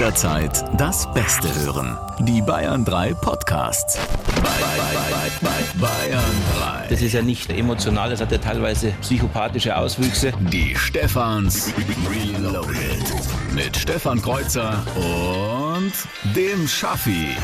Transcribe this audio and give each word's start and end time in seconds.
jederzeit 0.00 0.64
das 0.80 1.12
Beste 1.12 1.54
hören. 1.56 1.98
Die 2.20 2.40
Bayern 2.40 2.86
3 2.86 3.12
Podcasts. 3.12 3.98
Bei 4.42 5.50
Bayern 5.78 6.22
3. 6.58 6.86
Das 6.88 7.02
ist 7.02 7.12
ja 7.12 7.20
nicht 7.20 7.50
emotional, 7.50 8.08
das 8.08 8.22
hat 8.22 8.32
ja 8.32 8.38
teilweise 8.38 8.92
psychopathische 9.02 9.76
Auswüchse. 9.76 10.32
Die 10.50 10.74
Stefans 10.74 11.74
Reloaded. 12.08 13.12
Mit 13.52 13.76
Stefan 13.76 14.22
Kreuzer 14.22 14.82
und 14.96 15.92
dem 16.34 16.66
Schaffi. 16.66 17.36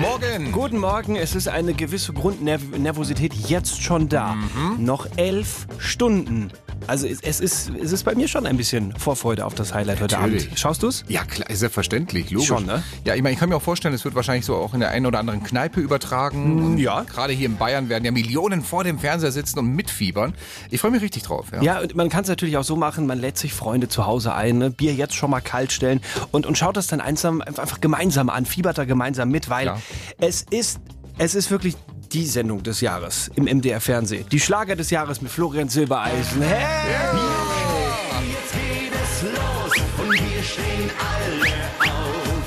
Morgen. 0.00 0.50
Guten 0.50 0.78
Morgen, 0.78 1.16
es 1.16 1.34
ist 1.34 1.48
eine 1.48 1.74
gewisse 1.74 2.14
Grundnervosität 2.14 3.34
jetzt 3.34 3.82
schon 3.82 4.08
da. 4.08 4.34
Noch 4.78 5.06
elf 5.16 5.66
Stunden. 5.76 6.50
Also 6.86 7.06
es, 7.06 7.20
es, 7.22 7.40
ist, 7.40 7.70
es 7.82 7.92
ist 7.92 8.04
bei 8.04 8.14
mir 8.14 8.28
schon 8.28 8.46
ein 8.46 8.56
bisschen 8.56 8.94
Vorfreude 8.96 9.44
auf 9.44 9.54
das 9.54 9.72
Highlight 9.74 10.00
heute 10.00 10.16
Natürlich. 10.16 10.46
Abend. 10.46 10.58
Schaust 10.58 10.82
du's? 10.82 11.04
Ja, 11.08 11.24
klar, 11.24 11.48
selbstverständlich, 11.54 12.30
logisch. 12.30 12.48
Schon, 12.48 12.66
ne? 12.66 12.82
Ja, 13.04 13.14
ich 13.14 13.22
meine, 13.22 13.32
ich 13.34 13.38
kann 13.40 13.48
mir 13.48 13.56
auch 13.56 13.62
vorstellen, 13.62 13.94
es 13.94 14.04
wird 14.04 14.14
wahrscheinlich 14.14 14.44
so 14.44 14.56
auch 14.56 14.74
in 14.74 14.80
der 14.80 14.90
einen 14.90 15.06
oder 15.06 15.18
anderen 15.18 15.42
Kneipe 15.42 15.80
übertragen. 15.80 16.64
Und 16.64 16.78
ja. 16.78 17.02
Gerade 17.02 17.32
hier 17.32 17.46
in 17.46 17.56
Bayern 17.56 17.88
werden 17.88 18.04
ja 18.04 18.10
Millionen 18.10 18.62
vor 18.62 18.84
dem 18.84 18.98
Fernseher 18.98 19.32
sitzen 19.32 19.58
und 19.58 19.74
mitfiebern. 19.74 20.34
Ich 20.70 20.80
freue 20.80 20.90
mich 20.90 21.02
richtig 21.02 21.22
drauf. 21.22 21.46
Ja. 21.52 21.62
Ja, 21.62 21.80
und 21.80 21.94
man 21.94 22.08
kann 22.08 22.22
es 22.22 22.28
natürlich 22.28 22.56
auch 22.56 22.64
so 22.64 22.76
machen, 22.76 23.06
man 23.06 23.18
lädt 23.18 23.38
sich 23.38 23.52
Freunde 23.52 23.88
zu 23.88 24.06
Hause 24.06 24.34
ein, 24.34 24.58
ne? 24.58 24.70
Bier 24.70 24.94
jetzt 24.94 25.14
schon 25.14 25.30
mal 25.30 25.40
kalt 25.40 25.72
stellen 25.72 26.00
und, 26.32 26.46
und 26.46 26.58
schaut 26.58 26.76
das 26.76 26.86
dann 26.86 27.00
einsam, 27.00 27.40
einfach 27.40 27.80
gemeinsam 27.80 28.28
an, 28.28 28.44
fiebert 28.46 28.78
da 28.78 28.84
gemeinsam 28.84 29.30
mit, 29.30 29.48
weil 29.48 29.66
Ja. 29.66 29.78
es 30.18 30.42
ist, 30.50 30.80
es 31.18 31.34
ist 31.34 31.50
wirklich 31.50 31.76
die 32.12 32.26
Sendung 32.26 32.62
des 32.62 32.80
Jahres 32.80 33.30
im 33.34 33.44
MDR 33.44 33.80
Fernsehen. 33.80 34.26
Die 34.30 34.40
Schlager 34.40 34.76
des 34.76 34.90
Jahres 34.90 35.20
mit 35.20 35.30
Florian 35.30 35.68
Silbereisen. 35.68 36.42
Hey! 36.42 36.64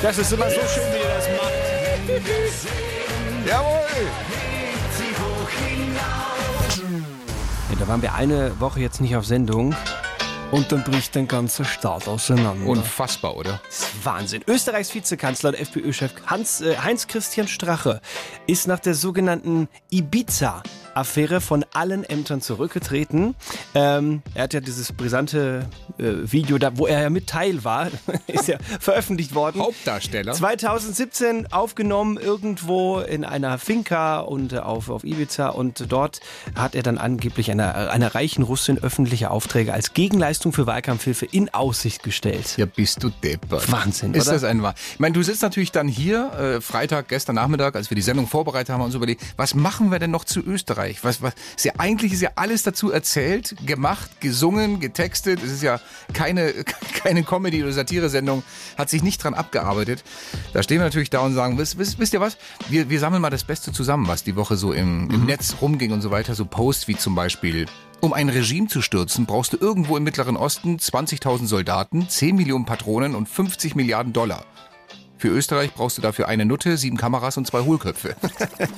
Das 0.01 0.17
ist 0.17 0.32
immer 0.32 0.49
so 0.49 0.55
schön, 0.55 0.84
wie 0.93 0.99
ihr 0.99 1.09
das 1.15 1.27
macht. 1.37 1.67
Jawohl. 3.48 3.77
Ja, 7.70 7.76
da 7.79 7.87
waren 7.87 8.01
wir 8.01 8.13
eine 8.13 8.60
Woche 8.60 8.79
jetzt 8.79 9.01
nicht 9.01 9.15
auf 9.15 9.26
Sendung 9.26 9.76
und 10.51 10.71
dann 10.71 10.84
bricht 10.84 11.15
der 11.15 11.23
ganze 11.23 11.65
Staat 11.65 12.07
auseinander. 12.07 12.67
Unfassbar, 12.67 13.35
oder? 13.35 13.59
Das 13.65 13.79
ist 13.79 14.05
Wahnsinn. 14.05 14.43
Österreichs 14.48 14.93
Vizekanzler 14.93 15.49
und 15.49 15.55
FPÖ-Chef 15.55 16.12
Hans, 16.26 16.62
äh, 16.62 16.77
Heinz-Christian 16.77 17.48
Strache 17.48 18.01
ist 18.48 18.67
nach 18.67 18.79
der 18.79 18.93
sogenannten 18.93 19.67
Ibiza-Affäre 20.98 21.41
von 21.41 21.65
allen 21.73 22.03
Ämtern 22.03 22.41
zurückgetreten. 22.41 23.35
Ähm, 23.76 24.21
er 24.34 24.43
hat 24.43 24.53
ja 24.53 24.59
dieses 24.59 24.91
brisante 24.91 25.65
äh, 25.98 26.04
Video, 26.23 26.57
da, 26.57 26.77
wo 26.77 26.87
er 26.87 27.01
ja 27.01 27.09
mit 27.09 27.27
Teil 27.27 27.63
war, 27.63 27.89
ist 28.27 28.48
ja 28.48 28.57
veröffentlicht 28.79 29.35
worden. 29.35 29.62
Hauptdarsteller. 29.62 30.34
2017 30.34 31.51
aufgenommen 31.51 32.17
irgendwo 32.17 32.99
in 32.99 33.23
einer 33.23 33.57
Finca 33.57 34.20
und 34.20 34.54
äh, 34.54 34.59
auf, 34.59 34.89
auf 34.89 35.04
Ibiza 35.04 35.49
und 35.49 35.91
dort 35.91 36.20
hat 36.55 36.76
er 36.76 36.84
dann 36.84 36.98
angeblich 36.98 37.51
einer, 37.51 37.91
einer 37.91 38.15
reichen 38.15 38.43
Russin 38.43 38.77
öffentliche 38.77 39.32
Aufträge 39.32 39.73
als 39.73 39.93
Gegenleistung 39.93 40.54
für 40.54 40.65
Wahlkampfhilfe 40.65 41.26
in 41.26 41.54
Aussicht 41.54 42.04
gestellt. 42.04 42.57
Ja, 42.57 42.65
bist 42.65 43.04
du 43.04 43.09
deppert. 43.09 43.71
Wahnsinn, 43.71 44.13
Ist 44.13 44.27
oder? 44.27 44.34
das 44.34 44.43
ein 44.43 44.61
Wahr? 44.61 44.76
Ich 44.93 44.99
meine, 44.99 45.13
du 45.13 45.23
sitzt 45.23 45.41
natürlich 45.41 45.71
dann 45.71 45.87
hier, 45.87 46.32
äh, 46.57 46.61
Freitag, 46.61 47.07
gestern 47.09 47.35
Nachmittag, 47.35 47.76
als 47.76 47.89
wir 47.89 47.95
die 47.95 48.01
Sendung 48.01 48.27
vorbereitet 48.27 48.70
haben, 48.70 48.82
und 48.82 48.87
uns 48.87 48.95
überlegt, 48.95 49.21
was 49.35 49.54
machen 49.54 49.91
wir 49.91 49.99
denn 49.99 50.11
noch 50.11 50.26
zu 50.26 50.41
Österreich? 50.41 50.87
Was, 51.02 51.21
was, 51.21 51.34
ist 51.55 51.66
ja, 51.66 51.74
eigentlich 51.77 52.13
ist 52.13 52.21
ja 52.21 52.32
alles 52.35 52.63
dazu 52.63 52.91
erzählt, 52.91 53.55
gemacht, 53.66 54.21
gesungen, 54.21 54.80
getextet. 54.80 55.44
Es 55.44 55.52
ist 55.52 55.63
ja 55.63 55.79
keine, 56.13 56.54
keine 57.04 57.24
Comedy- 57.24 57.63
oder 57.63 57.74
Satire-Sendung, 57.74 58.44
hat 58.77 58.90
sich 58.90 59.04
nicht 59.04 59.24
dran 59.24 59.34
abgearbeitet. 59.34 60.04
Da 60.54 60.63
stehen 60.63 60.79
wir 60.79 60.85
natürlich 60.85 61.10
da 61.10 61.20
und 61.20 61.34
sagen, 61.34 61.57
wisst, 61.57 61.77
wisst, 61.77 61.99
wisst 61.99 62.13
ihr 62.13 62.21
was? 62.21 62.38
Wir, 62.70 62.90
wir 62.90 62.99
sammeln 62.99 63.21
mal 63.21 63.29
das 63.29 63.44
Beste 63.44 63.71
zusammen, 63.71 64.07
was 64.07 64.23
die 64.23 64.35
Woche 64.35 64.57
so 64.57 64.73
im, 64.73 65.09
im 65.11 65.25
Netz 65.25 65.56
rumging 65.61 65.91
und 65.91 66.01
so 66.01 66.11
weiter. 66.11 66.35
So 66.35 66.45
Posts 66.45 66.88
wie 66.88 66.97
zum 66.97 67.16
Beispiel, 67.16 67.66
um 68.01 68.13
ein 68.13 68.29
Regime 68.29 68.67
zu 68.67 68.81
stürzen, 68.81 69.25
brauchst 69.25 69.53
du 69.53 69.57
irgendwo 69.57 69.97
im 69.97 70.03
Mittleren 70.03 70.38
Osten 70.38 70.78
20.000 70.78 71.47
Soldaten, 71.47 72.07
10 72.07 72.35
Millionen 72.35 72.66
Patronen 72.66 73.16
und 73.16 73.28
50 73.28 73.75
Milliarden 73.75 74.13
Dollar. 74.13 74.45
Für 75.17 75.29
Österreich 75.29 75.73
brauchst 75.73 75.97
du 75.97 76.01
dafür 76.01 76.28
eine 76.28 76.45
Nutte, 76.45 76.78
sieben 76.78 76.97
Kameras 76.97 77.38
und 77.38 77.47
zwei 77.47 77.61
Hohlköpfe. 77.61 78.16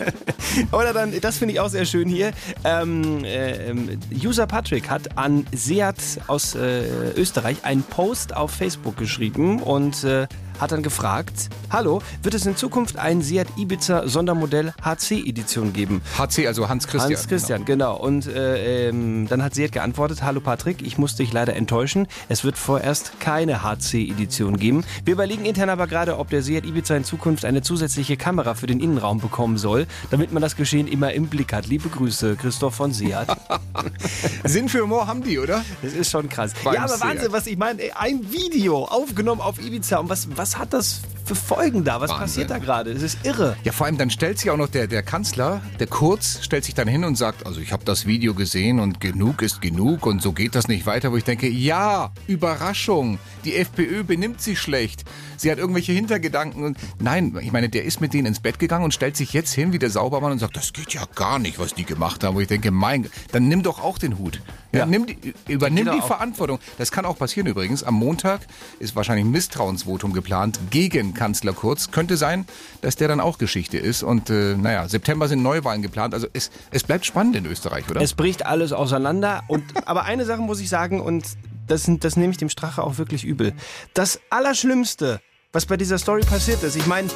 Oder 0.72 0.94
dann, 0.94 1.20
das 1.20 1.38
finde 1.38 1.54
ich 1.54 1.60
auch 1.60 1.70
sehr 1.70 1.86
schön 1.86 2.08
hier. 2.08 2.32
Ähm, 2.64 3.24
äh, 3.26 3.74
User 4.14 4.48
Patrick 4.48 4.90
hat 4.90 5.18
an 5.18 5.46
Seat 5.52 5.96
aus 6.28 6.56
äh, 6.56 7.12
Österreich 7.16 7.64
einen 7.64 7.84
Post 7.84 8.36
auf 8.36 8.52
Facebook 8.52 8.98
geschrieben 8.98 9.62
und 9.62 10.04
äh, 10.04 10.28
hat 10.60 10.72
dann 10.72 10.84
gefragt, 10.84 11.50
hallo, 11.72 12.02
wird 12.22 12.36
es 12.36 12.46
in 12.46 12.56
Zukunft 12.56 12.98
ein 12.98 13.22
Seat 13.22 13.48
Ibiza 13.58 14.08
Sondermodell 14.08 14.74
HC-Edition 14.84 15.74
geben? 15.74 16.02
HC, 16.18 16.48
also 16.48 16.70
Hans 16.70 16.88
Christian. 16.88 17.16
Hans 17.16 17.28
Christian, 17.28 17.66
genau. 17.66 17.98
Und 17.98 18.28
äh, 18.28 18.90
ähm, 18.90 19.28
dann 19.28 19.44
hat 19.44 19.56
Seat 19.56 19.72
geantwortet, 19.72 20.24
hallo 20.24 20.42
Patrick, 20.42 20.82
ich 20.82 20.98
muss 20.98 21.16
dich 21.16 21.34
leider 21.34 21.56
enttäuschen. 21.56 22.08
Es 22.28 22.44
wird 22.44 22.58
vorerst 22.58 23.20
keine 23.20 23.64
HC-Edition 23.64 24.58
geben. 24.58 24.84
Wir 25.06 25.14
überlegen 25.14 25.46
intern 25.46 25.70
aber 25.70 25.88
gerade, 25.88 26.18
ob 26.18 26.30
der 26.30 26.42
Seat 26.42 26.66
Ibiza 26.66 26.96
in 26.96 27.04
Zukunft 27.04 27.46
eine 27.46 27.62
zusätzliche 27.62 28.18
Kamera 28.18 28.54
für 28.54 28.68
den 28.68 28.80
Innenraum 28.80 29.20
bekommen 29.20 29.58
soll, 29.58 29.88
damit 30.12 30.32
man 30.32 30.42
das 30.42 30.56
Geschehen 30.56 30.88
immer 30.88 31.14
im 31.14 31.28
Blick 31.28 31.54
hat. 31.54 31.68
Liebe 31.68 31.90
Grüße, 31.90 32.36
Christoph 32.36 32.76
von 32.76 32.92
Seat. 32.92 33.28
Genau. 33.28 33.60
Sinn 34.44 34.70
für 34.70 34.82
Humor 34.82 35.08
haben 35.08 35.24
die, 35.24 35.40
oder? 35.40 35.64
Das 35.82 35.94
ist 35.94 36.12
schon 36.12 36.30
krass. 36.30 36.54
Beim 36.64 36.74
ja, 36.74 36.84
aber. 36.84 37.00
Wahnsinn, 37.00 37.32
was 37.32 37.48
ich 37.48 37.58
meine. 37.58 37.82
Ein 37.96 38.32
Video 38.32 38.86
aufgenommen 38.86 39.42
auf 39.42 39.60
Ibiza. 39.60 39.98
Und 39.98 40.10
was, 40.10 40.28
was 40.36 40.49
hat 40.58 40.74
das 40.74 41.02
für 41.26 41.36
Folgen 41.36 41.84
da? 41.84 42.02
Was 42.02 42.10
Wahnsinn. 42.10 42.26
passiert 42.26 42.50
da 42.50 42.58
gerade? 42.58 42.94
Das 42.94 43.04
ist 43.04 43.20
irre. 43.24 43.56
Ja, 43.64 43.72
vor 43.72 43.86
allem 43.86 43.98
dann 43.98 44.10
stellt 44.10 44.40
sich 44.40 44.50
auch 44.50 44.58
noch 44.58 44.68
der, 44.68 44.88
der 44.88 45.04
Kanzler, 45.04 45.62
der 45.80 45.88
Kurz, 45.88 46.40
stellt 46.42 46.66
sich 46.66 46.74
dann 46.74 46.88
hin 46.88 47.04
und 47.04 47.18
sagt, 47.18 47.46
also 47.46 47.62
ich 47.62 47.72
habe 47.72 47.86
das 47.86 48.08
Video 48.08 48.34
gesehen 48.34 48.80
und 48.80 49.00
genug 49.00 49.42
ist 49.44 49.62
genug 49.62 50.06
und 50.08 50.22
so 50.22 50.32
geht 50.32 50.56
das 50.56 50.68
nicht 50.68 50.86
weiter, 50.88 51.12
wo 51.12 51.18
ich 51.18 51.24
denke, 51.24 51.48
ja, 51.48 52.12
Überraschung, 52.26 53.20
die 53.46 53.56
FPÖ 53.56 54.04
benimmt 54.04 54.42
sich 54.42 54.60
schlecht. 54.60 55.04
Sie 55.38 55.52
hat 55.52 55.60
irgendwelche 55.60 55.92
Hintergedanken 55.92 56.64
und 56.64 56.78
nein, 57.00 57.38
ich 57.42 57.52
meine, 57.52 57.70
der 57.70 57.84
ist 57.86 58.02
mit 58.02 58.14
denen 58.14 58.26
ins 58.26 58.40
Bett 58.40 58.58
gegangen 58.58 58.86
und 58.86 58.94
stellt 58.94 59.16
sich 59.16 59.34
jetzt 59.34 59.54
hin 59.54 59.72
wie 59.72 59.80
der 59.80 59.92
Saubermann 59.92 60.32
und 60.32 60.40
sagt, 60.40 60.58
das 60.58 60.74
geht 60.74 60.94
ja 60.94 61.04
gar 61.16 61.38
nicht, 61.38 61.60
was 61.60 61.76
die 61.76 61.86
gemacht 61.86 62.24
haben, 62.24 62.36
wo 62.36 62.40
ich 62.40 62.48
denke, 62.48 62.72
mein, 62.72 63.04
Gott, 63.04 63.12
dann 63.32 63.48
nimm 63.48 63.62
doch 63.62 63.84
auch 63.84 64.00
den 64.00 64.18
Hut. 64.18 64.42
Ja, 64.72 64.80
Ja. 64.80 64.86
Nimm 64.86 65.06
die, 65.06 65.34
übernimm 65.48 65.86
Geht 65.86 65.96
die. 65.96 66.02
Verantwortung. 66.02 66.60
Das 66.78 66.92
kann 66.92 67.06
auch 67.06 67.18
passieren 67.18 67.48
übrigens. 67.48 67.84
Am 67.84 67.96
Montag 67.96 68.42
ist 68.80 68.96
wahrscheinlich 68.96 69.26
ein 69.26 69.32
Misstrauensvotum 69.32 70.14
geplant 70.14 70.60
gegen 70.70 71.14
Kanzler 71.14 71.54
Kurz. 71.54 71.92
Könnte 71.92 72.18
sein, 72.18 72.46
dass 72.82 72.96
der 72.96 73.08
dann 73.08 73.20
auch 73.20 73.38
Geschichte 73.38 73.78
ist. 73.78 74.04
Und 74.04 74.30
äh, 74.30 74.56
naja, 74.56 74.88
September 74.88 75.28
sind 75.28 75.42
Neuwahlen 75.42 75.82
geplant. 75.82 76.14
Also 76.14 76.28
es, 76.34 76.52
es 76.72 76.84
bleibt 76.84 77.06
spannend 77.06 77.36
in 77.36 77.46
Österreich, 77.46 77.90
oder? 77.90 78.02
Es 78.02 78.14
bricht 78.14 78.46
alles 78.46 78.72
auseinander. 78.72 79.44
Und, 79.48 79.64
aber 79.88 80.04
eine 80.04 80.26
Sache 80.26 80.42
muss 80.42 80.60
ich 80.60 80.70
sagen, 80.70 81.02
und 81.02 81.26
das, 81.68 81.90
das 82.00 82.16
nehme 82.16 82.32
ich 82.32 82.38
dem 82.38 82.50
Strache 82.50 82.84
auch 82.84 82.98
wirklich 82.98 83.24
übel. 83.24 83.54
Das 83.94 84.20
Allerschlimmste, 84.30 85.20
was 85.52 85.66
bei 85.66 85.78
dieser 85.78 85.98
Story 85.98 86.22
passiert 86.22 86.64
ist, 86.64 86.76
ich 86.76 86.86
meine, 86.88 87.10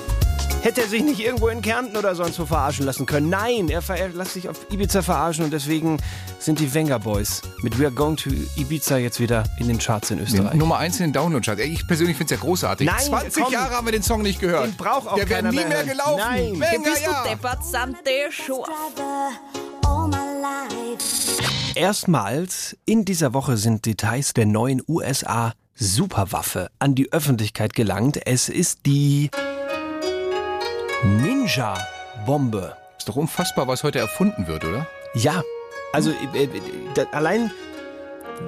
hätte 0.61 0.81
er 0.81 0.87
sich 0.87 1.03
nicht 1.03 1.19
irgendwo 1.19 1.47
in 1.49 1.61
Kärnten 1.61 1.97
oder 1.97 2.15
sonst 2.15 2.39
wo 2.39 2.45
verarschen 2.45 2.85
lassen 2.85 3.05
können. 3.05 3.29
Nein, 3.29 3.69
er, 3.69 3.81
ver- 3.81 3.97
er 3.97 4.09
lässt 4.09 4.33
sich 4.33 4.47
auf 4.49 4.65
Ibiza 4.71 5.01
verarschen 5.01 5.43
und 5.45 5.51
deswegen 5.51 5.97
sind 6.39 6.59
die 6.59 6.73
Wenger 6.73 6.99
Boys 6.99 7.41
mit 7.61 7.77
We 7.79 7.85
Are 7.85 7.93
Going 7.93 8.15
to 8.17 8.29
Ibiza 8.55 8.97
jetzt 8.97 9.19
wieder 9.19 9.43
in 9.59 9.67
den 9.67 9.77
Charts 9.77 10.11
in 10.11 10.19
Österreich. 10.19 10.53
Nummer 10.55 10.77
eins 10.77 10.99
in 10.99 11.07
den 11.07 11.13
Download-Charts. 11.13 11.61
Ich 11.61 11.85
persönlich 11.87 12.17
finde 12.17 12.33
es 12.33 12.39
ja 12.39 12.45
großartig. 12.45 12.87
Nein, 12.87 12.99
20 13.05 13.43
komm. 13.43 13.53
Jahre 13.53 13.75
haben 13.75 13.85
wir 13.87 13.91
den 13.91 14.03
Song 14.03 14.21
nicht 14.21 14.39
gehört. 14.39 14.67
Den 14.67 14.75
braucht 14.75 15.07
auch 15.07 15.15
Der 15.15 15.27
wäre 15.29 15.43
nie 15.43 15.55
mehr 15.55 15.67
mehr 15.67 15.83
gelaufen. 15.83 16.17
Nein. 16.19 16.59
Wenger, 16.59 16.83
Bist 16.83 17.05
du 17.05 17.11
ja. 17.11 17.23
deppert, 17.23 17.59
life. 20.41 21.75
Erstmals 21.75 22.77
in 22.85 23.05
dieser 23.05 23.33
Woche 23.33 23.57
sind 23.57 23.85
Details 23.85 24.33
der 24.33 24.45
neuen 24.45 24.81
USA 24.87 25.53
Superwaffe 25.75 26.69
an 26.79 26.93
die 26.95 27.11
Öffentlichkeit 27.11 27.73
gelangt. 27.73 28.19
Es 28.27 28.47
ist 28.47 28.85
die 28.85 29.31
Ninja-Bombe. 31.03 32.77
Ist 32.97 33.09
doch 33.09 33.17
unfassbar, 33.17 33.67
was 33.67 33.83
heute 33.83 33.99
erfunden 33.99 34.47
wird, 34.47 34.63
oder? 34.63 34.87
Ja, 35.13 35.43
also 35.91 36.11
äh, 36.33 36.43
äh, 36.43 36.49
da, 36.95 37.03
allein, 37.11 37.51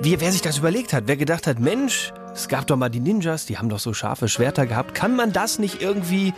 wie, 0.02 0.20
wer 0.22 0.32
sich 0.32 0.42
das 0.42 0.58
überlegt 0.58 0.94
hat, 0.94 1.04
wer 1.08 1.18
gedacht 1.18 1.48
hat, 1.48 1.60
Mensch, 1.60 2.14
es 2.34 2.48
gab 2.48 2.66
doch 2.68 2.78
mal 2.78 2.90
die 2.90 3.02
Ninjas, 3.02 3.46
die 3.46 3.58
haben 3.58 3.68
doch 3.68 3.80
so 3.80 3.94
scharfe 3.94 4.30
Schwerter 4.30 4.66
gehabt, 4.66 4.96
kann 4.96 5.16
man 5.16 5.34
das 5.34 5.60
nicht 5.60 5.82
irgendwie 5.82 6.34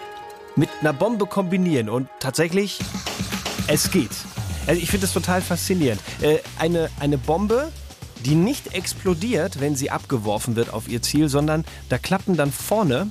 mit 0.55 0.69
einer 0.81 0.91
Bombe 0.91 1.27
kombinieren? 1.27 1.87
Und 1.87 2.09
tatsächlich, 2.19 2.79
es 3.67 3.91
geht. 3.91 4.11
Also 4.65 4.81
ich 4.81 4.89
finde 4.89 5.05
das 5.05 5.13
total 5.13 5.41
faszinierend. 5.41 6.01
Äh, 6.21 6.39
eine, 6.57 6.89
eine 6.99 7.19
Bombe, 7.19 7.71
die 8.25 8.33
nicht 8.33 8.73
explodiert, 8.73 9.59
wenn 9.59 9.75
sie 9.75 9.91
abgeworfen 9.91 10.55
wird 10.55 10.73
auf 10.73 10.89
ihr 10.89 11.03
Ziel, 11.03 11.29
sondern 11.29 11.63
da 11.89 11.99
klappen 11.99 12.35
dann 12.35 12.51
vorne 12.51 13.07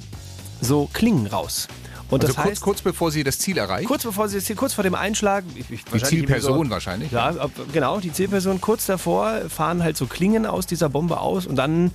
so 0.60 0.90
Klingen 0.92 1.28
raus. 1.28 1.68
Und 2.08 2.22
Also 2.22 2.34
das 2.34 2.36
kurz, 2.36 2.50
heißt, 2.50 2.62
kurz 2.62 2.82
bevor 2.82 3.10
sie 3.10 3.24
das 3.24 3.38
Ziel 3.38 3.58
erreicht. 3.58 3.88
kurz 3.88 4.04
bevor 4.04 4.28
sie 4.28 4.36
das 4.36 4.44
Ziel, 4.44 4.56
kurz 4.56 4.74
vor 4.74 4.84
dem 4.84 4.94
Einschlag, 4.94 5.44
ich, 5.54 5.70
ich, 5.70 5.84
die 5.84 6.02
Zielperson 6.02 6.52
irgendwie 6.52 6.70
wahrscheinlich. 6.70 7.10
So, 7.10 7.16
ja, 7.16 7.34
genau, 7.72 7.98
die 7.98 8.12
Zielperson 8.12 8.60
kurz 8.60 8.86
davor 8.86 9.42
fahren 9.48 9.82
halt 9.82 9.96
so 9.96 10.06
Klingen 10.06 10.46
aus 10.46 10.66
dieser 10.66 10.88
Bombe 10.88 11.20
aus 11.20 11.46
und 11.46 11.56
dann 11.56 11.90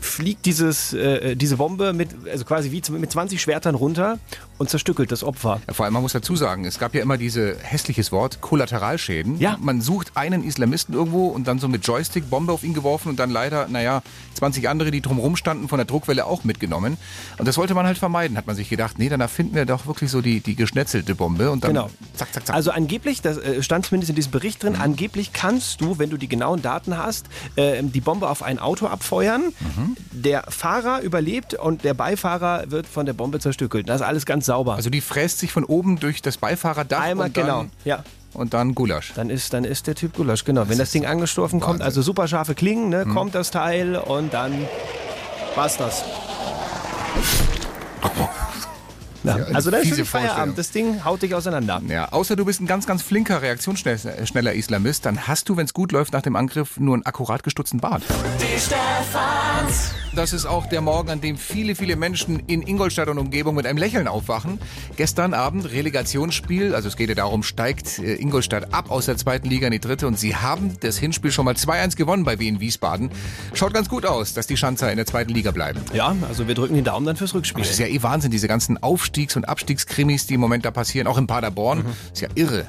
fliegt 0.00 0.46
dieses, 0.46 0.92
äh, 0.92 1.36
diese 1.36 1.56
Bombe 1.56 1.92
mit, 1.92 2.10
also 2.30 2.44
quasi 2.44 2.70
wie 2.70 2.82
mit 2.92 3.10
20 3.10 3.40
Schwertern 3.40 3.74
runter 3.74 4.18
und 4.58 4.70
zerstückelt 4.70 5.12
das 5.12 5.22
Opfer. 5.22 5.60
Ja, 5.66 5.74
vor 5.74 5.84
allem, 5.84 5.94
man 5.94 6.02
muss 6.02 6.12
dazu 6.12 6.36
sagen, 6.36 6.64
es 6.64 6.78
gab 6.78 6.94
ja 6.94 7.02
immer 7.02 7.16
diese 7.16 7.56
hässliches 7.60 8.12
Wort, 8.12 8.40
Kollateralschäden. 8.40 9.38
Ja. 9.38 9.56
Man 9.60 9.80
sucht 9.80 10.12
einen 10.16 10.42
Islamisten 10.44 10.94
irgendwo 10.94 11.28
und 11.28 11.46
dann 11.46 11.58
so 11.58 11.68
mit 11.68 11.86
Joystick 11.86 12.28
Bombe 12.30 12.52
auf 12.52 12.64
ihn 12.64 12.74
geworfen 12.74 13.08
und 13.08 13.18
dann 13.18 13.30
leider, 13.30 13.68
naja, 13.68 14.02
20 14.34 14.68
andere, 14.68 14.90
die 14.90 15.00
drumherum 15.00 15.36
standen, 15.36 15.68
von 15.68 15.78
der 15.78 15.84
Druckwelle 15.84 16.26
auch 16.26 16.44
mitgenommen. 16.44 16.96
Und 17.38 17.46
das 17.46 17.56
wollte 17.56 17.74
man 17.74 17.86
halt 17.86 17.98
vermeiden, 17.98 18.36
hat 18.36 18.46
man 18.46 18.56
sich 18.56 18.68
gedacht. 18.68 18.98
Nee, 18.98 19.08
dann 19.08 19.20
erfinden 19.20 19.54
wir 19.54 19.64
doch 19.66 19.86
wirklich 19.86 20.10
so 20.10 20.20
die, 20.20 20.40
die 20.40 20.54
geschnetzelte 20.54 21.14
Bombe 21.14 21.50
und 21.50 21.64
dann 21.64 21.72
Genau. 21.74 21.90
zack, 22.14 22.32
zack, 22.32 22.46
zack. 22.46 22.56
Also 22.56 22.70
angeblich, 22.70 23.22
das 23.22 23.38
äh, 23.38 23.62
stand 23.62 23.86
zumindest 23.86 24.10
in 24.10 24.16
diesem 24.16 24.32
Bericht 24.32 24.62
drin, 24.62 24.76
angeblich 24.76 25.32
kannst 25.32 25.80
du, 25.80 25.98
wenn 25.98 26.10
du 26.10 26.16
die 26.16 26.28
genauen 26.28 26.62
Daten 26.62 26.96
hast, 26.96 27.26
äh, 27.56 27.82
die 27.82 28.00
Bombe 28.00 28.28
auf 28.28 28.42
ein 28.42 28.58
Auto 28.58 28.86
abfeuern. 28.86 29.52
Der 30.12 30.44
Fahrer 30.48 31.00
überlebt 31.00 31.54
und 31.54 31.84
der 31.84 31.94
Beifahrer 31.94 32.70
wird 32.70 32.86
von 32.86 33.06
der 33.06 33.12
Bombe 33.12 33.40
zerstückelt. 33.40 33.88
Das 33.88 34.00
ist 34.00 34.06
alles 34.06 34.26
ganz 34.26 34.46
sauber. 34.46 34.74
Also 34.74 34.90
die 34.90 35.00
fräst 35.00 35.38
sich 35.38 35.52
von 35.52 35.64
oben 35.64 35.98
durch 35.98 36.22
das 36.22 36.36
Beifahrerdach 36.36 37.00
Einmal 37.00 37.28
und 37.28 37.36
dann, 37.36 37.44
genau. 37.44 37.66
Ja. 37.84 38.04
und 38.34 38.54
dann 38.54 38.74
Gulasch. 38.74 39.12
Dann 39.14 39.30
ist, 39.30 39.52
dann 39.52 39.64
ist 39.64 39.86
der 39.86 39.94
Typ 39.94 40.14
Gulasch, 40.14 40.44
genau. 40.44 40.68
Wenn 40.68 40.78
das 40.78 40.90
Ding 40.90 41.06
angestoßen 41.06 41.60
kommt, 41.60 41.82
also 41.82 42.02
super 42.02 42.28
scharfe 42.28 42.54
Klingen, 42.54 42.88
ne, 42.88 43.06
kommt 43.06 43.34
das 43.34 43.50
Teil 43.50 43.96
und 43.96 44.32
dann 44.32 44.66
war's 45.54 45.76
das. 45.76 46.04
Ja, 49.36 49.44
also 49.54 49.70
dann 49.70 49.82
ist 49.82 49.94
schon 49.94 50.04
Feierabend. 50.04 50.58
Das 50.58 50.70
Ding 50.70 51.04
haut 51.04 51.22
dich 51.22 51.34
auseinander. 51.34 51.82
Ja, 51.88 52.08
außer 52.12 52.36
du 52.36 52.44
bist 52.44 52.60
ein 52.60 52.66
ganz, 52.66 52.86
ganz 52.86 53.02
flinker, 53.02 53.42
reaktionsschneller 53.42 54.52
Islamist, 54.52 55.06
dann 55.06 55.26
hast 55.26 55.48
du, 55.48 55.56
wenn 55.56 55.66
es 55.66 55.74
gut 55.74 55.92
läuft, 55.92 56.12
nach 56.12 56.22
dem 56.22 56.36
Angriff 56.36 56.78
nur 56.78 56.94
einen 56.94 57.06
akkurat 57.06 57.42
gestutzten 57.42 57.80
Bart. 57.80 58.02
Das 60.14 60.32
ist 60.32 60.46
auch 60.46 60.66
der 60.66 60.80
Morgen, 60.80 61.10
an 61.10 61.20
dem 61.20 61.36
viele, 61.36 61.74
viele 61.74 61.96
Menschen 61.96 62.40
in 62.46 62.62
Ingolstadt 62.62 63.08
und 63.08 63.18
Umgebung 63.18 63.54
mit 63.54 63.66
einem 63.66 63.78
Lächeln 63.78 64.08
aufwachen. 64.08 64.58
Gestern 64.96 65.34
Abend 65.34 65.70
Relegationsspiel, 65.70 66.74
also 66.74 66.88
es 66.88 66.96
geht 66.96 67.08
ja 67.08 67.14
darum, 67.14 67.42
steigt 67.42 67.98
äh, 67.98 68.14
Ingolstadt 68.14 68.72
ab 68.74 68.90
aus 68.90 69.06
der 69.06 69.16
zweiten 69.16 69.48
Liga 69.48 69.66
in 69.66 69.72
die 69.72 69.80
dritte 69.80 70.06
und 70.06 70.18
sie 70.18 70.34
haben 70.34 70.76
das 70.80 70.98
Hinspiel 70.98 71.30
schon 71.30 71.44
mal 71.44 71.54
2-1 71.54 71.96
gewonnen 71.96 72.24
bei 72.24 72.38
Wien 72.38 72.60
Wiesbaden. 72.60 73.10
Schaut 73.54 73.74
ganz 73.74 73.88
gut 73.88 74.06
aus, 74.06 74.34
dass 74.34 74.46
die 74.46 74.56
Schanzer 74.56 74.90
in 74.90 74.96
der 74.96 75.06
zweiten 75.06 75.32
Liga 75.32 75.50
bleiben. 75.50 75.80
Ja, 75.92 76.14
also 76.28 76.48
wir 76.48 76.54
drücken 76.54 76.74
den 76.74 76.84
Daumen 76.84 77.06
dann 77.06 77.16
fürs 77.16 77.34
Rückspiel. 77.34 77.62
Das 77.62 77.70
ist 77.70 77.78
ja 77.78 77.86
eh 77.86 78.02
Wahnsinn, 78.02 78.30
diese 78.30 78.48
ganzen 78.48 78.82
Aufstiegs- 78.82 79.36
und 79.36 79.48
Abstiegskrimis, 79.48 80.26
die 80.26 80.34
im 80.34 80.40
Moment 80.40 80.64
da 80.64 80.70
passieren, 80.70 81.06
auch 81.06 81.18
in 81.18 81.26
Paderborn. 81.26 81.84
Ist 82.12 82.22
ja 82.22 82.28
irre. 82.34 82.66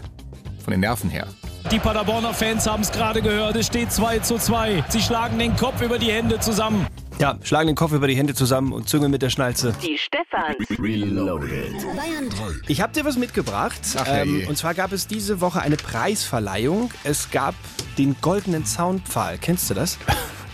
Von 0.63 0.71
den 0.71 0.81
Nerven 0.81 1.09
her. 1.09 1.27
Die 1.71 1.79
Paderborner 1.79 2.33
Fans 2.33 2.67
haben 2.67 2.81
es 2.81 2.91
gerade 2.91 3.21
gehört. 3.21 3.55
Es 3.55 3.67
steht 3.67 3.91
2 3.91 4.19
zu 4.19 4.37
2. 4.37 4.83
Sie 4.89 5.01
schlagen 5.01 5.37
den 5.39 5.55
Kopf 5.55 5.81
über 5.81 5.99
die 5.99 6.11
Hände 6.11 6.39
zusammen. 6.39 6.87
Ja, 7.19 7.37
schlagen 7.43 7.67
den 7.67 7.75
Kopf 7.75 7.91
über 7.91 8.07
die 8.07 8.15
Hände 8.15 8.33
zusammen 8.33 8.71
und 8.71 8.87
züngeln 8.87 9.11
mit 9.11 9.21
der 9.21 9.29
Schnalze. 9.29 9.73
Die. 9.83 9.99
Bayern 10.77 12.29
3. 12.29 12.61
Ich 12.69 12.79
habe 12.79 12.93
dir 12.93 13.03
was 13.03 13.17
mitgebracht. 13.17 13.81
Ach, 13.97 14.05
herrje. 14.05 14.47
und 14.47 14.57
zwar 14.57 14.73
gab 14.73 14.93
es 14.93 15.05
diese 15.05 15.41
Woche 15.41 15.61
eine 15.61 15.75
Preisverleihung. 15.75 16.91
Es 17.03 17.29
gab 17.29 17.55
den 17.97 18.15
Goldenen 18.21 18.63
Zaunpfahl. 18.63 19.37
Kennst 19.37 19.69
du 19.69 19.73
das? 19.73 19.97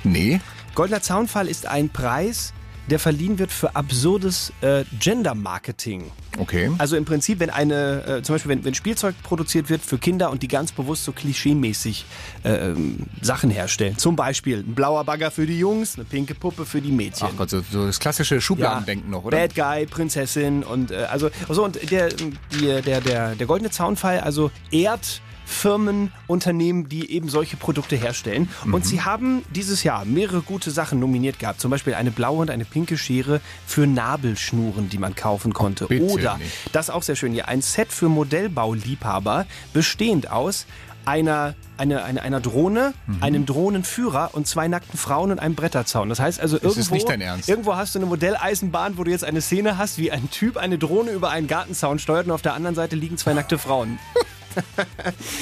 Nee. 0.03 0.41
Goldener 0.73 1.03
Zaunpfahl 1.03 1.47
ist 1.47 1.67
ein 1.67 1.89
Preis, 1.89 2.54
der 2.89 2.99
verliehen 2.99 3.39
wird 3.39 3.51
für 3.51 3.75
absurdes 3.75 4.53
äh, 4.61 4.83
Gender-Marketing. 4.99 6.11
Okay. 6.37 6.71
Also 6.77 6.97
im 6.97 7.05
Prinzip, 7.05 7.39
wenn 7.39 7.49
eine, 7.49 8.05
äh, 8.05 8.21
zum 8.21 8.35
Beispiel, 8.35 8.51
wenn, 8.51 8.65
wenn 8.65 8.73
Spielzeug 8.73 9.15
produziert 9.23 9.69
wird 9.69 9.81
für 9.81 9.97
Kinder 9.97 10.29
und 10.29 10.43
die 10.43 10.47
ganz 10.47 10.71
bewusst 10.71 11.05
so 11.05 11.11
klischeemäßig 11.11 12.05
äh, 12.43 12.49
ähm, 12.49 13.05
Sachen 13.21 13.49
herstellen. 13.49 13.97
Zum 13.97 14.15
Beispiel 14.15 14.59
ein 14.59 14.75
blauer 14.75 15.03
Bagger 15.05 15.31
für 15.31 15.45
die 15.45 15.57
Jungs, 15.57 15.95
eine 15.95 16.05
pinke 16.05 16.35
Puppe 16.35 16.65
für 16.65 16.81
die 16.81 16.91
Mädchen. 16.91 17.29
Ach 17.31 17.37
Gott, 17.37 17.49
so, 17.49 17.61
so 17.71 17.85
das 17.85 17.99
klassische 17.99 18.41
Schubladendenken 18.41 19.09
noch, 19.09 19.23
oder? 19.23 19.37
Bad 19.37 19.55
Guy, 19.55 19.85
Prinzessin 19.85 20.63
und 20.63 20.91
äh, 20.91 21.05
also 21.09 21.29
so 21.49 21.63
und 21.63 21.89
der, 21.89 22.09
die, 22.09 22.81
der, 22.81 23.01
der, 23.01 23.35
der 23.35 23.47
goldene 23.47 23.71
Zaunfall 23.71 24.19
also 24.19 24.51
ehrt 24.71 25.21
Firmen, 25.45 26.11
Unternehmen, 26.27 26.89
die 26.89 27.11
eben 27.11 27.29
solche 27.29 27.55
Produkte 27.57 27.95
herstellen. 27.95 28.49
Mhm. 28.65 28.73
Und 28.73 28.85
sie 28.85 29.01
haben 29.01 29.43
dieses 29.51 29.83
Jahr 29.83 30.03
mehrere 30.05 30.41
gute 30.41 30.71
Sachen 30.71 30.99
nominiert 30.99 31.39
gehabt. 31.39 31.61
Zum 31.61 31.71
Beispiel 31.71 31.93
eine 31.93 32.11
blaue 32.11 32.39
und 32.41 32.49
eine 32.49 32.65
pinke 32.65 32.97
Schere 32.97 33.41
für 33.65 33.87
Nabelschnuren, 33.87 34.89
die 34.89 34.97
man 34.97 35.15
kaufen 35.15 35.53
konnte. 35.53 35.85
bitte 35.87 36.03
Oder, 36.05 36.37
nicht. 36.37 36.51
das 36.73 36.89
ist 36.89 36.93
auch 36.93 37.03
sehr 37.03 37.15
schön 37.15 37.31
hier, 37.33 37.47
ein 37.47 37.61
Set 37.61 37.91
für 37.91 38.09
Modellbauliebhaber, 38.09 39.45
bestehend 39.73 40.31
aus 40.31 40.65
einer, 41.05 41.53
eine, 41.77 42.03
eine, 42.03 42.23
einer 42.23 42.41
Drohne, 42.41 42.95
Mhm. 43.05 43.17
einem 43.21 43.45
Drohnenführer 43.45 44.31
und 44.33 44.47
zwei 44.47 44.67
nackten 44.67 44.97
Frauen 44.97 45.31
und 45.31 45.37
einem 45.39 45.53
Bretterzaun. 45.53 46.09
Das 46.09 46.19
heißt 46.19 46.39
also 46.39 46.55
irgendwo, 46.55 46.79
ist 46.79 46.91
nicht 46.91 47.07
dein 47.07 47.21
Ernst. 47.21 47.47
irgendwo 47.47 47.75
hast 47.75 47.93
du 47.93 47.99
eine 47.99 48.07
Modelleisenbahn, 48.07 48.97
wo 48.97 49.03
du 49.03 49.11
jetzt 49.11 49.23
eine 49.23 49.41
Szene 49.41 49.77
hast, 49.77 49.99
wie 49.99 50.11
ein 50.11 50.31
Typ 50.31 50.57
eine 50.57 50.79
Drohne 50.79 51.11
über 51.11 51.29
einen 51.29 51.45
Gartenzaun 51.45 51.99
steuert 51.99 52.25
und 52.25 52.31
auf 52.31 52.41
der 52.41 52.55
anderen 52.55 52.75
Seite 52.75 52.95
liegen 52.95 53.17
zwei 53.17 53.33
nackte 53.33 53.59
Frauen. 53.59 53.99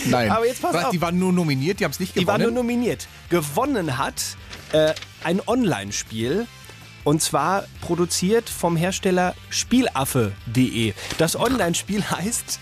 Nein. 0.05 0.31
Aber 0.31 0.45
jetzt 0.45 0.61
pass 0.61 0.73
Was, 0.73 0.85
auf. 0.85 0.91
Die 0.91 1.01
waren 1.01 1.17
nur 1.19 1.33
nominiert, 1.33 1.79
die 1.79 1.83
haben 1.85 1.91
es 1.91 1.99
nicht 1.99 2.15
Die 2.15 2.27
war 2.27 2.37
gewonnen. 2.37 2.53
nur 2.55 2.63
nominiert. 2.63 3.07
Gewonnen 3.29 3.97
hat 3.97 4.21
äh, 4.71 4.93
ein 5.23 5.41
Online-Spiel. 5.45 6.47
Und 7.03 7.21
zwar 7.21 7.65
produziert 7.81 8.49
vom 8.49 8.77
Hersteller 8.77 9.35
Spielaffe.de. 9.49 10.93
Das 11.17 11.35
Online-Spiel 11.37 12.01
heißt 12.09 12.59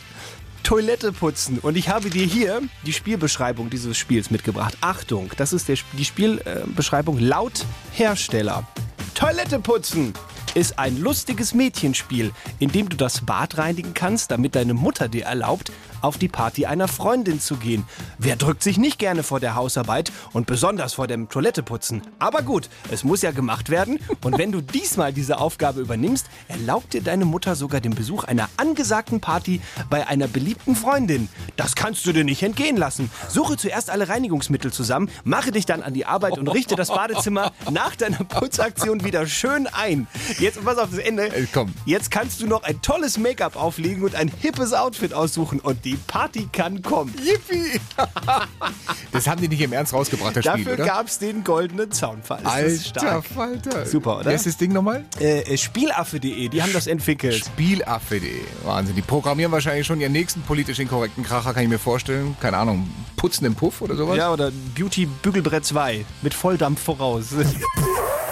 Toilette 0.64 1.12
putzen. 1.12 1.60
Und 1.60 1.78
ich 1.78 1.90
habe 1.90 2.10
dir 2.10 2.26
hier 2.26 2.62
die 2.86 2.94
Spielbeschreibung 2.94 3.70
dieses 3.70 3.98
Spiels 3.98 4.32
mitgebracht. 4.32 4.78
Achtung, 4.82 5.32
das 5.38 5.54
ist 5.54 5.68
der, 5.68 5.78
die 5.94 6.06
Spielbeschreibung 6.06 7.20
laut 7.20 7.66
Hersteller. 7.94 8.68
Toilette 9.14 9.60
putzen 9.60 10.14
ist 10.54 10.80
ein 10.80 11.00
lustiges 11.00 11.54
Mädchenspiel, 11.54 12.32
in 12.60 12.72
dem 12.72 12.90
du 12.90 12.98
das 12.98 13.22
Bad 13.26 13.58
reinigen 13.58 13.94
kannst, 13.94 14.32
damit 14.32 14.56
deine 14.56 14.74
Mutter 14.74 15.08
dir 15.08 15.26
erlaubt, 15.26 15.72
auf 16.02 16.18
die 16.18 16.28
Party 16.28 16.66
einer 16.66 16.88
Freundin 16.88 17.40
zu 17.40 17.56
gehen. 17.58 17.86
Wer 18.18 18.36
drückt 18.36 18.64
sich 18.64 18.78
nicht 18.78 19.00
gerne 19.00 19.24
vor 19.24 19.40
der 19.40 19.56
Hausarbeit 19.56 20.12
und 20.34 20.48
besonders 20.48 20.94
vor 20.94 21.08
dem 21.08 21.30
Toiletteputzen? 21.30 22.02
Aber 22.20 22.42
gut, 22.42 22.70
es 22.92 23.04
muss 23.04 23.22
ja 23.22 23.32
gemacht 23.32 23.70
werden 23.70 24.00
und 24.24 24.38
wenn 24.38 24.52
du 24.52 24.62
diesmal 24.74 25.14
diese 25.14 25.40
Aufgabe 25.40 25.82
übernimmst, 25.82 26.28
erlaubt 26.48 26.94
dir 26.94 27.02
deine 27.02 27.26
Mutter 27.26 27.56
sogar 27.56 27.82
den 27.82 27.96
Besuch 27.96 28.24
einer 28.24 28.50
angesagten 28.58 29.22
Party 29.22 29.62
bei 29.90 30.08
einer 30.08 30.28
beliebten 30.28 30.76
Freundin. 30.76 31.30
Das 31.56 31.76
kannst 31.76 32.06
du 32.06 32.14
dir 32.14 32.24
nicht 32.24 32.44
entgehen 32.44 32.78
lassen. 32.78 33.10
Suche 33.28 33.58
zuerst 33.58 33.90
alle 33.90 34.10
Reinigungsmittel 34.10 34.72
zusammen, 34.72 35.10
mache 35.24 35.52
dich 35.52 35.66
dann 35.66 35.84
an 35.84 35.94
die 35.94 36.06
Arbeit 36.06 36.38
und 36.38 36.48
richte 36.48 36.76
das 36.76 36.90
Badezimmer 36.90 37.52
nach 37.72 37.96
deiner 37.96 38.24
Putzaktion 38.24 39.04
wieder 39.04 39.28
schön 39.28 39.68
ein. 39.68 40.08
Jetzt 40.40 40.64
pass 40.64 40.78
auf 40.78 40.90
das 40.90 41.00
Ende. 41.00 41.28
Äh, 41.28 41.48
komm. 41.52 41.74
Jetzt 41.86 42.12
kannst 42.12 42.42
du 42.42 42.48
noch 42.48 42.64
ein 42.64 42.82
tolles 42.82 43.18
Make-up 43.18 43.56
auflegen 43.56 44.04
und 44.04 44.16
ein 44.16 44.32
hippes 44.42 44.74
Outfit 44.74 45.14
aussuchen 45.14 45.60
und 45.60 45.86
die 45.86 45.91
Party 46.08 46.48
kann 46.52 46.82
kommen. 46.82 47.14
Yippie! 47.24 47.80
das 49.12 49.28
haben 49.28 49.42
die 49.42 49.48
nicht 49.48 49.62
im 49.62 49.74
Ernst 49.74 49.94
rausgebracht, 49.94 50.36
das 50.36 50.46
Spiel, 50.46 50.64
Dafür 50.64 50.74
oder? 50.74 50.86
gab's 50.86 51.20
den 51.20 51.44
goldenen 51.44 51.92
Zaunfall. 51.92 52.42
Ist 52.66 52.98
Alter. 52.98 53.22
Falter. 53.22 53.86
Super, 53.86 54.18
oder? 54.18 54.26
Wer 54.26 54.36
ist 54.36 54.46
das 54.46 54.58
Ding 54.58 54.74
nochmal? 54.74 55.06
Äh, 55.20 55.58
Spielaffe.de, 55.58 56.50
die 56.50 56.62
haben 56.62 56.74
das 56.74 56.88
entwickelt. 56.88 57.46
Spielaffe.de. 57.46 58.42
Wahnsinn. 58.64 58.96
Die 58.96 59.02
programmieren 59.02 59.52
wahrscheinlich 59.52 59.86
schon 59.88 60.00
ihren 60.02 60.12
nächsten 60.12 60.42
politisch 60.42 60.80
inkorrekten 60.80 61.24
Kracher, 61.24 61.54
kann 61.54 61.64
ich 61.64 61.70
mir 61.70 61.80
vorstellen. 61.80 62.36
Keine 62.40 62.58
Ahnung, 62.58 62.90
Putzen 63.16 63.46
im 63.46 63.56
Puff 63.56 63.82
oder 63.82 63.96
sowas? 63.96 64.18
Ja, 64.18 64.32
oder 64.32 64.52
Beauty 64.76 65.06
Bügelbrett 65.06 65.66
2 65.66 66.06
mit 66.22 66.34
Volldampf 66.34 66.82
voraus. 66.82 67.28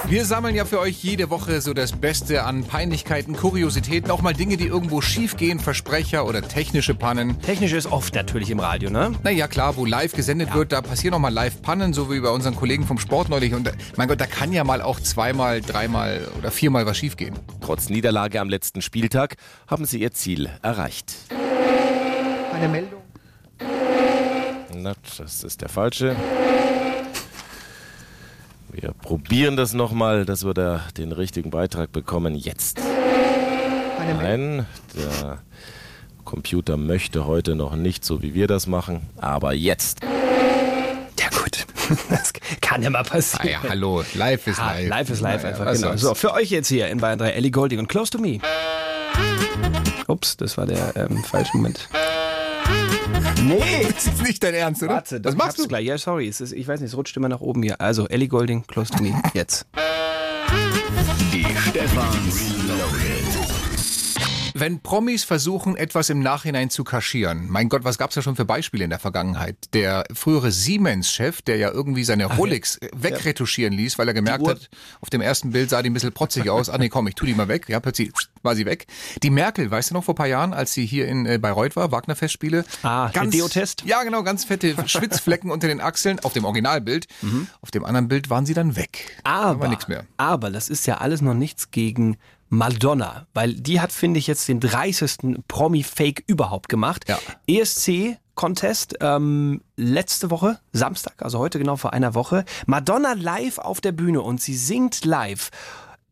Wir 0.08 0.26
sammeln 0.26 0.56
ja 0.56 0.66
für 0.66 0.80
euch 0.80 1.04
jede 1.04 1.30
Woche 1.30 1.62
so 1.62 1.74
das 1.74 1.92
Beste 1.92 2.44
an 2.44 2.64
Peinlichkeiten, 2.64 3.36
Kuriositäten, 3.36 4.10
auch 4.10 4.22
mal 4.24 4.34
Dinge, 4.34 4.58
die 4.58 4.66
irgendwo 4.66 5.02
schiefgehen, 5.02 5.60
Versprecher 5.60 6.26
oder 6.26 6.42
technische 6.42 6.96
Pannen. 6.96 7.40
Technisch 7.50 7.74
ist 7.74 7.92
oft 7.92 8.14
natürlich 8.14 8.52
im 8.52 8.60
Radio, 8.60 8.92
ne? 8.92 9.12
Naja, 9.24 9.48
klar, 9.48 9.76
wo 9.76 9.84
live 9.84 10.14
gesendet 10.14 10.54
wird, 10.54 10.72
da 10.72 10.84
passieren 10.84 11.16
auch 11.16 11.20
mal 11.20 11.34
Live-Pannen, 11.34 11.94
so 11.94 12.12
wie 12.12 12.20
bei 12.20 12.30
unseren 12.30 12.56
Kollegen 12.56 12.86
vom 12.86 13.00
Sport 13.00 13.30
neulich. 13.30 13.56
Und 13.56 13.66
da, 13.66 13.72
mein 13.96 14.08
Gott, 14.08 14.22
da 14.22 14.28
kann 14.28 14.54
ja 14.54 14.64
mal 14.64 14.84
auch 14.84 15.00
zweimal, 15.00 15.60
dreimal 15.60 16.28
oder 16.38 16.52
viermal 16.52 16.86
was 16.86 17.00
schiefgehen. 17.00 17.34
Trotz 17.60 17.90
Niederlage 17.90 18.40
am 18.40 18.50
letzten 18.50 18.84
Spieltag 18.84 19.38
haben 19.66 19.86
sie 19.86 20.00
ihr 20.00 20.12
Ziel 20.12 20.52
erreicht. 20.62 21.16
Eine 22.54 22.68
Meldung. 22.68 23.02
Na, 24.76 24.94
das 25.18 25.44
ist 25.44 25.62
der 25.62 25.70
falsche. 25.70 26.16
Wir 28.72 28.94
probieren 28.94 29.58
das 29.58 29.74
nochmal, 29.74 30.24
dass 30.24 30.46
wir 30.46 30.54
da 30.54 30.84
den 30.98 31.12
richtigen 31.12 31.50
Beitrag 31.50 31.92
bekommen. 31.92 32.36
Jetzt. 32.36 32.80
Eine 34.00 34.14
Meldung. 34.14 34.58
Nein, 34.58 34.66
der 34.96 35.40
Computer 36.30 36.78
möchte 36.78 37.26
heute 37.26 37.56
noch 37.56 37.76
nicht 37.76 38.06
so, 38.06 38.22
wie 38.22 38.36
wir 38.36 38.46
das 38.46 38.68
machen. 38.68 39.10
Aber 39.18 39.54
jetzt. 39.54 40.00
Ja 40.04 41.28
gut, 41.36 41.66
das 42.10 42.34
kann 42.62 42.84
ja 42.84 42.92
mal 42.92 43.00
Ah 43.00 43.04
passieren. 43.04 43.50
ja, 43.50 43.64
hallo, 43.68 44.04
live 44.14 44.46
ist 44.46 44.60
Ah, 44.60 44.74
live. 44.74 44.90
live 44.90 45.10
ist 45.10 45.22
live 45.22 45.42
Naja, 45.44 45.50
einfach, 45.56 45.66
genau. 45.74 45.88
soll's. 45.88 46.02
So, 46.02 46.14
für 46.14 46.34
euch 46.34 46.52
jetzt 46.52 46.68
hier 46.68 46.88
in 46.90 47.00
Bayern 47.00 47.18
3 47.18 47.32
Ellie 47.32 47.50
Golding 47.50 47.80
und 47.80 47.88
Close 47.88 48.12
to 48.12 48.20
Me. 48.20 48.38
Ups, 50.08 50.38
das 50.38 50.56
war 50.58 50.68
der 50.68 50.96
ähm, 50.96 51.24
falsche 51.24 51.58
Moment. 51.58 51.90
Nee! 53.44 53.88
Das 53.92 54.06
ist 54.06 54.22
nicht 54.22 54.44
dein 54.44 54.54
Ernst, 54.54 54.84
oder? 54.84 54.94
Warte, 54.94 55.20
Was 55.24 55.34
ich 55.34 55.38
machst 55.40 55.58
du? 55.58 55.68
gleich. 55.68 55.86
Ja, 55.88 55.98
sorry, 55.98 56.28
es 56.28 56.42
ist, 56.42 56.54
ich 56.54 56.68
weiß 56.68 56.80
nicht, 56.80 56.90
es 56.92 56.96
rutscht 56.98 57.18
immer 57.18 57.30
nach 57.30 57.42
oben 57.42 57.64
hier. 57.64 57.82
Also, 57.82 58.08
Ellie 58.08 58.28
Golding, 58.28 58.68
Close 58.68 58.92
to 58.96 59.02
Me, 59.02 59.20
jetzt. 59.34 59.66
Die 61.34 61.44
Stefans 61.70 62.54
Loaded. 62.68 63.59
Wenn 64.54 64.80
Promis 64.82 65.24
versuchen, 65.24 65.76
etwas 65.76 66.10
im 66.10 66.20
Nachhinein 66.22 66.70
zu 66.70 66.84
kaschieren, 66.84 67.48
mein 67.50 67.70
Gott, 67.70 67.84
was 67.84 67.98
gab's 67.98 68.16
da 68.16 68.22
schon 68.22 68.36
für 68.36 68.46
Beispiele 68.46 68.84
in 68.84 68.90
der 68.90 69.00
Vergangenheit? 69.00 69.56
Der 69.74 70.06
frühere 70.14 70.52
Siemens-Chef, 70.52 71.42
der 71.42 71.58
ja 71.58 71.72
irgendwie 71.72 72.04
seine 72.04 72.26
Rolex 72.26 72.78
äh, 72.78 72.90
wegretuschieren 72.96 73.74
ließ, 73.74 73.98
weil 73.98 74.08
er 74.08 74.14
gemerkt 74.14 74.48
hat, 74.48 74.70
auf 75.02 75.10
dem 75.10 75.22
ersten 75.22 75.52
Bild 75.52 75.70
sah 75.70 75.82
die 75.82 75.90
ein 75.90 75.94
bisschen 75.94 76.12
protzig 76.14 76.50
aus. 76.50 76.70
Ah 76.70 76.78
nee, 76.78 76.90
komm, 76.90 77.08
ich 77.08 77.16
tu 77.16 77.26
die 77.26 77.34
mal 77.34 77.48
weg. 77.48 77.70
Ja, 77.70 77.80
plötzlich 77.80 78.12
war 78.42 78.56
sie 78.56 78.66
weg. 78.66 78.88
Die 79.24 79.30
Merkel, 79.30 79.70
weißt 79.70 79.92
du 79.92 79.94
noch, 79.96 80.04
vor 80.04 80.16
paar 80.16 80.28
Jahren, 80.28 80.54
als 80.54 80.74
sie 80.74 80.86
hier 80.86 81.08
in 81.08 81.26
äh, 81.26 81.38
Bayreuth 81.38 81.76
war, 81.76 81.92
Wagner-Festspiele. 81.92 82.66
Ah, 82.84 83.10
der 83.10 83.26
Deo-Test? 83.28 83.84
Ja, 83.86 84.04
genau, 84.04 84.24
ganz 84.24 84.46
fette 84.46 84.76
Schwitzflecken 84.88 85.52
unter 85.52 85.68
den 85.68 85.82
Achseln, 85.82 86.20
auf 86.22 86.34
dem 86.34 86.46
Originalbild. 86.46 87.08
Auf 87.62 87.72
dem 87.72 87.86
anderen 87.86 88.08
Bild 88.08 88.30
waren 88.30 88.46
sie 88.46 88.54
dann 88.54 88.76
weg. 88.76 89.18
Da 89.24 89.32
Aber, 89.32 89.60
war 89.62 89.68
nichts 89.70 89.88
mehr. 89.88 90.06
aber 90.18 90.50
das 90.50 90.70
ist 90.70 90.88
ja 90.88 90.98
alles 90.98 91.22
noch 91.22 91.34
nichts 91.34 91.72
gegen 91.72 92.18
Madonna, 92.50 93.28
weil 93.34 93.54
die 93.54 93.80
hat, 93.80 93.92
finde 93.92 94.20
ich, 94.20 94.28
jetzt 94.28 94.48
den 94.48 94.60
dreißigsten 94.60 95.44
Promi-Fake 95.48 96.24
überhaupt 96.28 96.68
gemacht. 96.70 97.06
Ja. 97.08 97.20
ESC-Contest 97.48 98.96
ähm, 99.02 99.62
letzte 99.78 100.32
Woche, 100.32 100.60
Samstag, 100.74 101.22
also 101.22 101.40
heute 101.40 101.60
genau 101.60 101.76
vor 101.78 101.94
einer 101.94 102.14
Woche. 102.16 102.46
Madonna 102.66 103.14
live 103.14 103.58
auf 103.60 103.82
der 103.82 103.92
Bühne 103.92 104.22
und 104.22 104.42
sie 104.42 104.56
singt 104.56 105.06
live. 105.06 105.50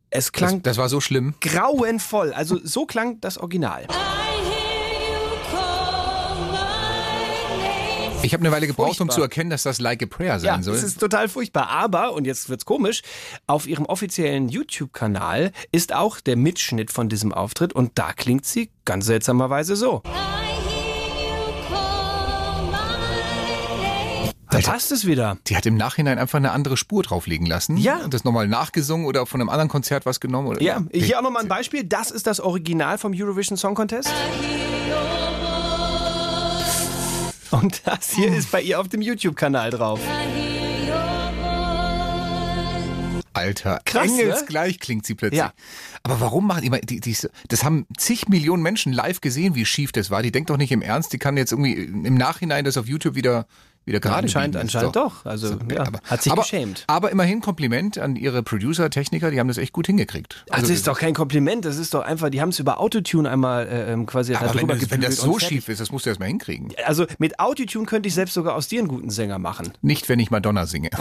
Es 0.09 0.25
Das, 0.25 0.31
klang 0.31 0.63
das 0.63 0.77
war 0.77 0.89
so 0.89 1.01
schlimm. 1.01 1.35
grauenvoll. 1.41 2.33
Also 2.33 2.59
so 2.63 2.85
klang 2.85 3.19
das 3.19 3.37
Original. 3.37 3.87
Ich 8.27 8.33
habe 8.33 8.43
eine 8.43 8.51
Weile 8.53 8.67
gebraucht, 8.67 8.99
um 8.99 9.07
Furchtbar. 9.07 9.15
zu 9.15 9.21
erkennen, 9.21 9.49
dass 9.49 9.63
das 9.63 9.79
Like 9.79 10.03
a 10.03 10.05
Prayer 10.05 10.37
sein 10.37 10.57
Ja, 10.57 10.61
soll. 10.61 10.75
es 10.75 10.83
ist 10.83 10.99
total 10.99 11.29
furchtbar. 11.29 11.69
Aber, 11.69 12.11
und 12.11 12.25
jetzt 12.27 12.49
wird's 12.49 12.65
komisch, 12.65 13.01
auf 13.47 13.67
ihrem 13.67 13.85
offiziellen 13.85 14.49
YouTube-Kanal 14.49 15.53
ist 15.71 15.95
auch 15.95 16.19
der 16.19 16.35
Mitschnitt 16.35 16.91
von 16.91 17.07
diesem 17.07 17.31
Auftritt 17.33 17.71
und 17.71 17.93
da 17.95 18.11
klingt 18.11 18.45
sie 18.45 18.69
ganz 18.83 19.05
seltsamerweise 19.05 19.77
so. 19.77 20.03
Da 24.49 24.59
passt 24.59 24.91
es 24.91 25.05
wieder. 25.05 25.37
Die 25.47 25.55
hat 25.55 25.65
im 25.65 25.75
Nachhinein 25.75 26.19
einfach 26.19 26.37
eine 26.37 26.51
andere 26.51 26.75
Spur 26.75 27.03
drauflegen 27.03 27.45
lassen. 27.45 27.77
Ja. 27.77 27.97
Und 28.03 28.13
das 28.13 28.23
nochmal 28.25 28.47
nachgesungen 28.49 29.05
oder 29.05 29.25
von 29.25 29.39
einem 29.39 29.49
anderen 29.49 29.69
Konzert 29.69 30.05
was 30.05 30.19
genommen. 30.19 30.47
Oder? 30.49 30.61
Ja, 30.61 30.83
hier 30.91 31.17
auch 31.19 31.21
nochmal 31.23 31.43
ein 31.43 31.47
Beispiel. 31.47 31.83
Das 31.85 32.11
ist 32.11 32.27
das 32.27 32.39
Original 32.41 32.97
vom 32.97 33.13
Eurovision 33.15 33.57
Song 33.57 33.75
Contest. 33.75 34.09
Und 37.51 37.81
das 37.85 38.11
hier 38.11 38.33
ist 38.33 38.51
bei 38.51 38.61
ihr 38.61 38.79
auf 38.79 38.87
dem 38.87 39.01
YouTube-Kanal 39.01 39.71
drauf. 39.71 39.99
Alter, 43.33 43.79
Krass, 43.85 44.11
ne? 44.11 44.23
engelsgleich 44.23 44.79
klingt 44.79 45.05
sie 45.05 45.13
plötzlich. 45.13 45.37
Ja. 45.39 45.53
Aber 46.01 46.19
warum 46.19 46.47
machen 46.47 46.63
die, 46.63 46.69
mal- 46.71 46.81
die, 46.81 46.99
die, 46.99 47.15
das 47.49 47.63
haben 47.63 47.85
zig 47.95 48.27
Millionen 48.29 48.63
Menschen 48.63 48.91
live 48.93 49.21
gesehen, 49.21 49.53
wie 49.53 49.65
schief 49.65 49.91
das 49.91 50.09
war. 50.09 50.23
Die 50.23 50.31
denkt 50.31 50.49
doch 50.49 50.57
nicht 50.57 50.71
im 50.71 50.81
Ernst, 50.81 51.13
die 51.13 51.19
kann 51.19 51.37
jetzt 51.37 51.51
irgendwie 51.51 51.73
im 51.73 52.15
Nachhinein 52.15 52.65
das 52.65 52.77
auf 52.77 52.87
YouTube 52.87 53.13
wieder, 53.13 53.45
wieder 53.87 53.99
gerade 53.99 54.19
anscheinend- 54.23 54.55
anscheinend 54.55 54.95
doch. 54.95 55.25
Also, 55.25 55.57
ja, 55.71 55.85
hat 56.03 56.21
sich 56.21 56.31
aber, 56.31 56.43
geschämt. 56.43 56.83
Aber 56.87 57.11
immerhin 57.11 57.41
Kompliment 57.41 57.97
an 57.97 58.15
ihre 58.15 58.43
Producer, 58.43 58.89
Techniker, 58.89 59.31
die 59.31 59.39
haben 59.39 59.47
das 59.47 59.57
echt 59.57 59.73
gut 59.73 59.87
hingekriegt. 59.87 60.43
Also, 60.49 60.67
das 60.67 60.77
ist 60.77 60.87
doch 60.87 60.99
kein 60.99 61.13
Kompliment, 61.15 61.65
das 61.65 61.77
ist 61.77 61.93
doch 61.93 62.03
einfach, 62.03 62.29
die 62.29 62.41
haben 62.41 62.49
es 62.49 62.59
über 62.59 62.79
Autotune 62.79 63.29
einmal 63.29 63.67
äh, 63.67 63.91
ähm, 63.93 64.05
quasi 64.05 64.35
aber 64.35 64.53
wenn, 64.53 64.59
drüber 64.59 64.75
das, 64.75 64.91
wenn 64.91 65.01
das 65.01 65.15
so 65.17 65.39
schief 65.39 65.69
ist, 65.69 65.81
das 65.81 65.91
musst 65.91 66.05
du 66.05 66.09
erst 66.09 66.19
mal 66.19 66.27
hinkriegen. 66.27 66.73
Also 66.85 67.05
mit 67.17 67.39
Autotune 67.39 67.85
könnte 67.85 68.07
ich 68.07 68.13
selbst 68.13 68.33
sogar 68.33 68.55
aus 68.55 68.67
dir 68.67 68.79
einen 68.79 68.87
guten 68.89 69.09
Sänger 69.09 69.39
machen. 69.39 69.71
Nicht, 69.81 70.09
wenn 70.09 70.19
ich 70.19 70.29
Madonna 70.29 70.65
singe. 70.65 70.89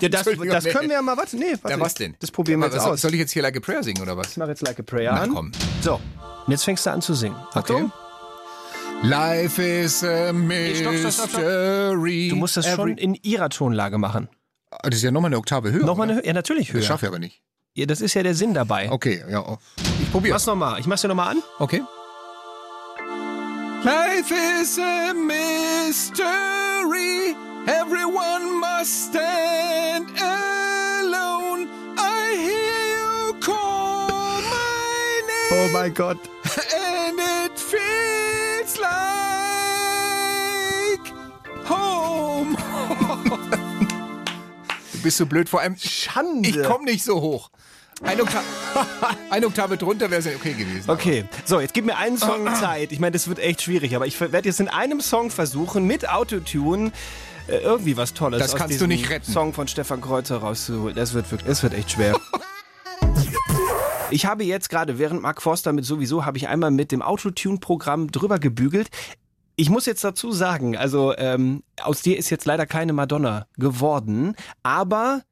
Ja, 0.00 0.08
das, 0.10 0.24
das 0.24 0.64
nee. 0.64 0.70
können 0.70 0.88
wir 0.90 0.96
ja 0.96 1.02
mal, 1.02 1.16
warte, 1.16 1.36
nee, 1.36 1.46
warte. 1.62 1.76
Ja, 1.76 1.80
was 1.80 1.94
denn? 1.94 2.14
Das 2.20 2.30
probieren 2.30 2.60
wir 2.60 2.66
Aber 2.66 2.74
jetzt 2.74 2.84
aus. 2.84 3.00
Soll 3.00 3.14
ich 3.14 3.20
jetzt 3.20 3.32
hier 3.32 3.42
Like 3.42 3.56
a 3.56 3.60
Prayer 3.60 3.82
singen 3.82 4.02
oder 4.02 4.16
was? 4.18 4.32
Ich 4.32 4.36
mache 4.36 4.50
jetzt 4.50 4.60
Like 4.62 4.78
a 4.78 4.82
Prayer 4.82 5.12
Na 5.14 5.22
an. 5.22 5.30
komm. 5.34 5.52
So, 5.80 5.94
und 5.94 6.50
jetzt 6.50 6.64
fängst 6.64 6.84
du 6.84 6.90
an 6.90 7.00
zu 7.00 7.14
singen. 7.14 7.34
Achtung. 7.54 7.90
Life 9.02 9.58
is 9.62 10.02
a 10.02 10.32
stopp, 10.32 10.34
stopp, 10.74 10.94
stopp, 11.12 11.12
stopp. 11.30 11.40
mystery. 11.42 12.28
Du 12.30 12.36
musst 12.36 12.56
das 12.56 12.66
schon 12.68 12.98
in 12.98 13.14
ihrer 13.22 13.48
Tonlage 13.48 13.96
machen. 13.98 14.28
Ah, 14.70 14.78
Das 14.84 14.96
ist 14.96 15.02
ja 15.04 15.10
nochmal 15.12 15.28
eine 15.30 15.38
Oktave 15.38 15.70
höher. 15.72 15.84
Nochmal 15.86 16.10
eine, 16.10 16.24
ja, 16.26 16.32
natürlich 16.32 16.72
höher. 16.72 16.80
Das 16.80 16.86
schaffe 16.88 17.06
ich 17.06 17.08
aber 17.10 17.18
nicht. 17.20 17.40
Ja, 17.74 17.86
das 17.86 18.00
ist 18.00 18.14
ja 18.14 18.22
der 18.24 18.34
Sinn 18.34 18.54
dabei. 18.54 18.90
Okay, 18.90 19.22
ja. 19.30 19.40
oh. 19.40 19.58
Ich 20.02 20.10
probiere. 20.10 20.34
Mach's 20.34 20.46
nochmal. 20.46 20.80
Ich 20.80 20.86
mach's 20.86 21.02
dir 21.02 21.08
nochmal 21.08 21.28
an. 21.36 21.42
Okay. 21.60 21.82
Life 23.84 24.34
is 24.34 24.78
a 24.78 25.14
mystery. 25.14 26.26
Everyone 27.66 28.58
must 28.58 29.10
stand 29.10 30.10
alone. 30.20 31.68
I 31.96 32.34
hear 32.36 32.98
you 32.98 33.34
call 33.40 34.40
my 34.42 35.22
name. 35.28 35.52
Oh 35.52 35.68
mein 35.72 35.94
Gott. 35.94 36.18
And 36.74 37.18
it 37.20 37.56
feels 37.58 38.07
du 44.92 45.02
bist 45.02 45.18
so 45.18 45.26
blöd, 45.26 45.48
vor 45.48 45.60
allem. 45.60 45.76
Schande. 45.76 46.48
Ich 46.48 46.62
komme 46.62 46.84
nicht 46.84 47.04
so 47.04 47.20
hoch. 47.20 47.50
Eine, 48.02 48.22
Okta 48.22 48.42
eine 49.30 49.46
Oktave 49.46 49.76
drunter 49.76 50.08
wäre 50.10 50.20
es 50.20 50.26
ja 50.26 50.32
okay 50.36 50.52
gewesen. 50.52 50.88
Okay, 50.88 51.24
so, 51.44 51.58
jetzt 51.60 51.74
gib 51.74 51.84
mir 51.84 51.96
einen 51.96 52.16
Song 52.16 52.46
Zeit. 52.60 52.92
Ich 52.92 53.00
meine, 53.00 53.12
das 53.12 53.26
wird 53.28 53.40
echt 53.40 53.62
schwierig, 53.62 53.96
aber 53.96 54.06
ich 54.06 54.20
werde 54.20 54.48
jetzt 54.48 54.60
in 54.60 54.68
einem 54.68 55.00
Song 55.00 55.30
versuchen, 55.30 55.84
mit 55.84 56.08
Autotune 56.08 56.92
äh, 57.48 57.56
irgendwie 57.56 57.96
was 57.96 58.14
Tolles 58.14 58.38
Das 58.38 58.52
aus 58.52 58.58
kannst 58.58 58.74
du 58.80 58.86
diesem 58.86 58.88
nicht 58.88 59.10
retten. 59.10 59.32
Song 59.32 59.52
von 59.52 59.66
Stefan 59.66 60.00
Kreuzer 60.00 60.38
rauszuholen. 60.38 60.94
Das 60.94 61.12
wird 61.14 61.30
wirklich, 61.32 61.48
das 61.48 61.62
wird 61.64 61.74
echt 61.74 61.90
schwer. 61.92 62.18
Ich 64.10 64.24
habe 64.26 64.44
jetzt 64.44 64.70
gerade, 64.70 64.98
während 64.98 65.20
Mark 65.20 65.42
Forster 65.42 65.72
mit 65.72 65.84
sowieso, 65.84 66.24
habe 66.24 66.38
ich 66.38 66.48
einmal 66.48 66.70
mit 66.70 66.92
dem 66.92 67.02
Autotune-Programm 67.02 68.10
drüber 68.10 68.38
gebügelt. 68.38 68.88
Ich 69.60 69.70
muss 69.70 69.86
jetzt 69.86 70.04
dazu 70.04 70.30
sagen, 70.30 70.76
also 70.76 71.16
ähm, 71.18 71.64
aus 71.82 72.00
dir 72.02 72.16
ist 72.16 72.30
jetzt 72.30 72.44
leider 72.44 72.64
keine 72.64 72.92
Madonna 72.92 73.48
geworden, 73.56 74.36
aber 74.62 75.22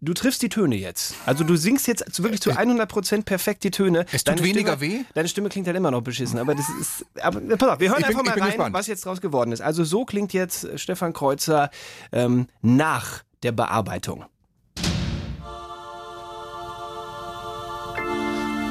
du 0.00 0.12
triffst 0.12 0.42
die 0.42 0.48
Töne 0.48 0.74
jetzt. 0.74 1.14
Also 1.24 1.44
du 1.44 1.54
singst 1.54 1.86
jetzt 1.86 2.20
wirklich 2.20 2.40
zu 2.40 2.50
100% 2.50 3.22
perfekt 3.22 3.62
die 3.62 3.70
Töne. 3.70 4.04
Es 4.10 4.24
tut 4.24 4.42
weniger 4.42 4.76
Stimme, 4.76 4.92
weh? 4.92 5.04
Deine 5.14 5.28
Stimme 5.28 5.50
klingt 5.50 5.68
halt 5.68 5.76
immer 5.76 5.92
noch 5.92 6.00
beschissen, 6.00 6.40
aber 6.40 6.56
das 6.56 6.66
ist. 6.80 7.06
Aber 7.22 7.40
pass 7.56 7.68
auf, 7.68 7.78
wir 7.78 7.90
hören 7.90 8.00
Ich 8.00 8.06
bin- 8.08 8.16
einfach 8.16 8.24
mal 8.26 8.34
bin 8.34 8.42
rein, 8.42 8.50
gespannt. 8.54 8.74
was 8.74 8.88
jetzt 8.88 9.04
draus 9.06 9.20
geworden 9.20 9.52
ist. 9.52 9.60
Also 9.60 9.84
so 9.84 10.04
klingt 10.04 10.32
jetzt 10.32 10.64
äh, 10.64 10.78
Stefan 10.78 11.12
Kreuzer 11.12 11.70
ähm, 12.10 12.48
nach 12.62 13.22
der 13.44 13.52
Bearbeitung. 13.52 14.24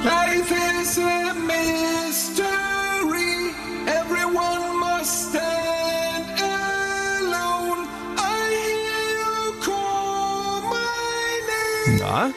Life 0.03 0.53
is 0.81 0.97
a 0.99 1.33
mystery. 1.33 2.04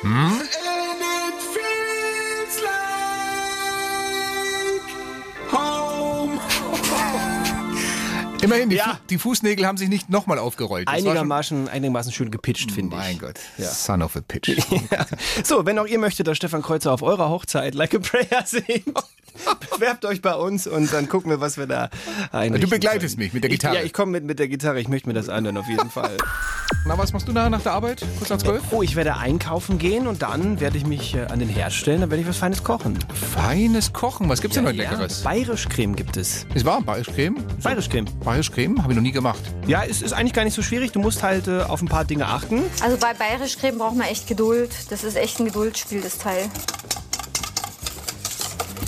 Ja. 0.03 0.33
Home. 5.53 6.39
Immerhin, 8.43 8.71
die, 8.71 8.77
Ja. 8.77 8.95
Fu 8.95 8.99
die 9.11 9.19
Fußnägel 9.19 9.67
haben 9.67 9.77
sich 9.79 9.89
nicht 9.89 10.11
nochmal 10.11 10.39
aufgerollt. 10.39 10.87
Einigermaßen, 10.89 11.69
einigermaßen 11.69 12.13
schön 12.13 12.31
gepitcht, 12.31 12.71
finde 12.71 12.97
ich. 12.97 13.03
Mein 13.03 13.19
Gott, 13.19 13.39
Ja. 13.57 13.69
son 13.69 14.03
of 14.03 14.15
a 14.17 14.21
pitch. 14.21 14.49
Ja. 14.91 15.07
So, 15.43 15.67
wenn 15.67 15.79
auch 15.79 15.87
ihr 15.87 15.99
möchtet, 15.99 16.29
dass 16.29 16.37
Stefan 16.37 16.63
Kreuzer 16.63 16.93
auf 16.93 17.03
eurer 17.03 17.29
Hochzeit 17.31 17.75
Like 17.75 17.95
a 17.95 17.99
Prayer 17.99 18.45
singt, 18.47 18.85
bewerbt 19.75 20.05
euch 20.05 20.23
bei 20.23 20.35
uns 20.35 20.67
und 20.67 20.93
dann 20.93 21.09
gucken 21.09 21.31
wir, 21.31 21.41
was 21.41 21.57
wir 21.59 21.67
da 21.67 21.91
einrichten 22.33 22.61
Du 22.63 22.69
begleitest 22.77 23.17
können. 23.17 23.27
mich 23.27 23.33
mit 23.35 23.43
der 23.45 23.51
Gitarre. 23.51 23.75
Ich, 23.77 23.81
ja, 23.81 23.87
ich 23.87 23.93
komme 23.93 24.13
mit, 24.13 24.25
mit 24.25 24.39
der 24.39 24.49
Gitarre. 24.49 24.81
Ich 24.81 24.89
möchte 24.89 25.09
mir 25.09 25.15
das 25.15 25.29
anhören, 25.29 25.57
auf 25.57 25.69
jeden 25.69 25.91
Fall. 25.91 26.17
Na, 26.87 26.97
was 26.99 27.13
machst 27.13 27.29
du 27.29 27.33
nachher 27.33 27.51
nach 27.51 27.63
der 27.63 27.73
Arbeit? 27.73 28.05
Kurz 28.19 28.31
nach 28.31 28.39
zwölf? 28.39 28.63
Oh, 28.71 28.83
ich 28.83 28.97
werde 28.97 29.17
einkaufen 29.17 29.79
gehen 29.79 30.07
und 30.07 30.23
dann 30.23 30.61
werde 30.61 30.77
ich 30.77 30.87
mich 30.87 31.15
äh, 31.15 31.23
an 31.27 31.39
den 31.39 31.49
Herd 31.49 31.73
stellen, 31.73 32.01
dann 32.01 32.11
werde 32.11 32.23
ich 32.23 32.29
was 32.29 32.37
Feines 32.39 32.63
kochen. 32.65 32.99
Feines 33.35 33.93
Kochen. 33.93 34.29
Was 34.29 34.41
gibt's 34.41 34.57
denn 34.57 34.67
heute 34.67 34.77
Ja, 34.83 34.91
Leckeres? 34.91 35.23
Bayerisch-Creme 35.23 35.97
gibt 35.97 36.17
es. 36.17 36.47
Es 36.55 36.65
war 36.65 36.81
Bayerisch 36.83 37.09
Creme. 37.15 37.37
Bayerisch-Creme. 37.63 38.07
Bayerisch 38.25 38.51
Creme? 38.53 38.83
Habe 38.83 38.93
ich 38.93 38.97
noch 38.97 39.03
nie 39.03 39.13
gemacht. 39.13 39.41
Ja, 39.67 39.83
es 39.85 40.03
ist 40.03 40.13
eigentlich 40.13 40.33
gar 40.35 40.45
nicht 40.45 40.55
so 40.55 40.63
schwierig. 40.63 40.93
Du 40.93 41.01
musst 41.01 41.23
halt 41.23 41.49
äh, 41.49 41.63
auf 41.63 41.83
ein 41.83 41.89
paar 41.89 42.05
Dinge 42.05 42.27
achten. 42.27 42.63
Also 42.83 42.97
bei 42.99 43.15
Bayerisch 43.15 43.59
Creme 43.59 43.79
braucht 43.79 43.97
man 43.97 44.07
echt 44.07 44.27
Geduld. 44.27 44.71
Das 44.91 45.05
ist 45.05 45.17
echt 45.17 45.39
ein 45.41 45.47
Geduldsspiel, 45.47 46.01
das 46.01 46.19
Teil. 46.19 46.49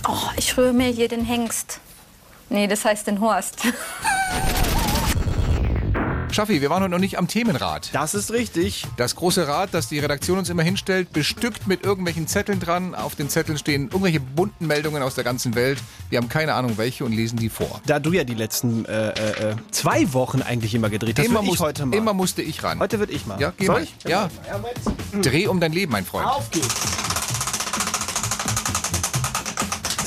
Oh, 0.09 0.16
ich 0.37 0.57
rühre 0.57 0.73
mir 0.73 0.88
hier 0.88 1.09
den 1.09 1.25
Hengst. 1.25 1.80
Nee, 2.49 2.66
das 2.66 2.85
heißt 2.85 3.07
den 3.07 3.21
Horst. 3.21 3.59
Schaffi, 6.33 6.61
wir 6.61 6.71
waren 6.71 6.80
heute 6.85 6.92
noch 6.92 7.00
nicht 7.00 7.19
am 7.19 7.26
Themenrad. 7.26 7.90
Das 7.92 8.14
ist 8.14 8.30
richtig. 8.33 8.87
Das 8.97 9.16
große 9.16 9.49
Rad, 9.49 9.71
das 9.73 9.88
die 9.88 9.99
Redaktion 9.99 10.38
uns 10.38 10.49
immer 10.49 10.62
hinstellt, 10.62 11.12
bestückt 11.12 11.66
mit 11.66 11.83
irgendwelchen 11.85 12.28
Zetteln 12.28 12.61
dran. 12.61 12.95
Auf 12.95 13.16
den 13.16 13.28
Zetteln 13.28 13.59
stehen 13.59 13.87
irgendwelche 13.88 14.21
bunten 14.21 14.69
Meldungen 14.69 15.02
aus 15.02 15.16
der 15.16 15.25
ganzen 15.25 15.57
Welt. 15.57 15.78
Wir 16.09 16.19
haben 16.19 16.28
keine 16.28 16.54
Ahnung 16.54 16.78
welche 16.78 17.04
und 17.04 17.12
lesen 17.12 17.37
die 17.37 17.49
vor. 17.49 17.80
Da 17.87 17.99
du 17.99 18.12
ja 18.12 18.23
die 18.23 18.35
letzten 18.35 18.85
äh, 18.85 19.09
äh, 19.09 19.50
äh, 19.50 19.57
zwei 19.73 20.12
Wochen 20.12 20.40
eigentlich 20.40 20.73
immer 20.73 20.88
gedreht 20.88 21.19
hast, 21.19 21.26
immer, 21.26 21.40
würd 21.40 21.45
ich 21.47 21.50
muss- 21.50 21.61
heute 21.61 21.85
mal. 21.87 21.97
immer 21.97 22.14
musste 22.14 22.42
ich 22.42 22.62
ran. 22.62 22.78
heute 22.78 23.00
wird 23.00 23.11
ich 23.11 23.26
mal. 23.26 23.40
Ja, 23.40 23.52
geh 23.57 23.66
Soll 23.66 23.75
mal. 23.75 23.83
ich? 23.83 23.95
Ja. 24.09 24.30
Dreh 25.21 25.49
um 25.49 25.59
dein 25.59 25.73
Leben, 25.73 25.90
mein 25.90 26.04
Freund. 26.07 26.28
Auf 26.28 26.49
geht's. 26.52 26.75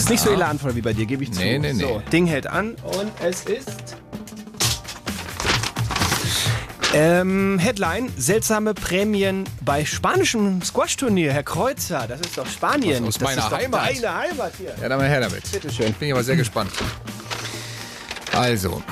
Ist 0.04 0.10
nicht 0.10 0.24
so 0.24 0.32
elanvoll 0.32 0.76
wie 0.76 0.82
bei 0.82 0.92
dir, 0.92 1.06
gebe 1.06 1.24
ich 1.24 1.32
zu. 1.32 1.40
Nee, 1.40 1.58
nee, 1.58 1.72
nee. 1.72 1.82
So, 1.82 2.04
Ding 2.12 2.26
hält 2.26 2.46
an 2.46 2.76
und 2.84 3.10
es 3.26 3.46
ist. 3.46 3.96
Ähm, 6.94 7.58
Headline: 7.58 8.12
Seltsame 8.18 8.74
Prämien 8.74 9.46
bei 9.62 9.86
spanischem 9.86 10.62
Squash-Turnier. 10.62 11.32
Herr 11.32 11.44
Kreuzer, 11.44 12.06
das 12.06 12.20
ist 12.20 12.38
doch 12.38 12.46
Spanien. 12.46 13.06
Aus 13.06 13.14
das 13.14 13.24
meiner 13.24 13.44
ist 13.44 13.50
doch 13.50 13.58
Heimat. 13.58 13.96
Deine 13.96 14.14
Heimat 14.14 14.52
hier. 14.58 14.76
Ja, 14.82 14.90
dann 14.90 15.00
mal 15.00 15.08
her 15.08 15.22
damit. 15.22 15.50
Bitteschön. 15.50 15.94
Bin 15.94 16.10
ich 16.10 16.14
aber 16.14 16.24
sehr 16.26 16.36
gespannt. 16.36 16.72
Also, 18.34 18.84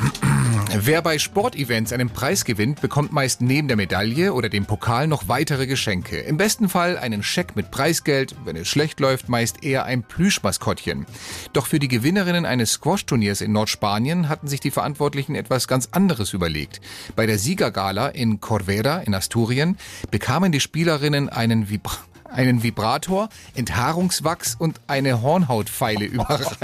wer 0.78 1.01
bei 1.01 1.20
Sportevents 1.20 1.92
einen 1.92 2.10
Preis 2.10 2.46
gewinnt, 2.46 2.82
bekommt 2.82 3.12
meist 3.12 3.42
neben 3.42 3.68
der 3.68 3.78
Medaille 3.78 4.34
oder 4.34 4.50
dem 4.50 4.66
Pokal 4.66 5.08
noch 5.08 5.28
weitere 5.28 5.68
Geschenke. 5.68 6.20
Im 6.20 6.38
besten 6.38 6.70
Fall 6.70 6.98
einen 6.98 7.24
Scheck 7.24 7.56
mit 7.56 7.72
Preisgeld, 7.72 8.36
wenn 8.46 8.56
es 8.56 8.68
schlecht 8.68 9.00
läuft, 9.00 9.28
meist 9.28 9.63
eher 9.63 9.86
ein 9.86 10.04
Plüschmaskottchen. 10.04 11.06
Doch 11.54 11.68
für 11.68 11.80
die 11.80 11.88
Gewinnerinnen 11.88 12.46
eines 12.46 12.74
Squash-Turniers 12.74 13.42
in 13.42 13.51
Nordspanien 13.51 14.30
hatten 14.30 14.48
sich 14.48 14.60
die 14.60 14.72
Verantwortlichen 14.72 15.36
etwas 15.36 15.68
ganz 15.68 15.90
anderes 15.92 16.34
überlegt. 16.34 16.80
Bei 17.16 17.25
der 17.25 17.38
Siegergala 17.38 18.08
in 18.08 18.40
Corvera 18.40 19.00
in 19.00 19.13
Asturien 19.13 19.78
bekamen 20.10 20.51
die 20.51 20.60
Spielerinnen 20.60 21.30
einen 21.30 21.70
Vibra 21.70 21.98
einen 22.32 22.64
Vibrator, 22.64 23.30
Enthaarungswachs 23.56 24.56
und 24.58 24.80
eine 24.88 25.22
Hornhautpfeile 25.22 26.06
überreicht. 26.06 26.58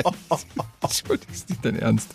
Entschuldigung, 0.82 1.34
ist 1.34 1.50
nicht 1.50 1.66
dein 1.66 1.80
Ernst. 1.80 2.10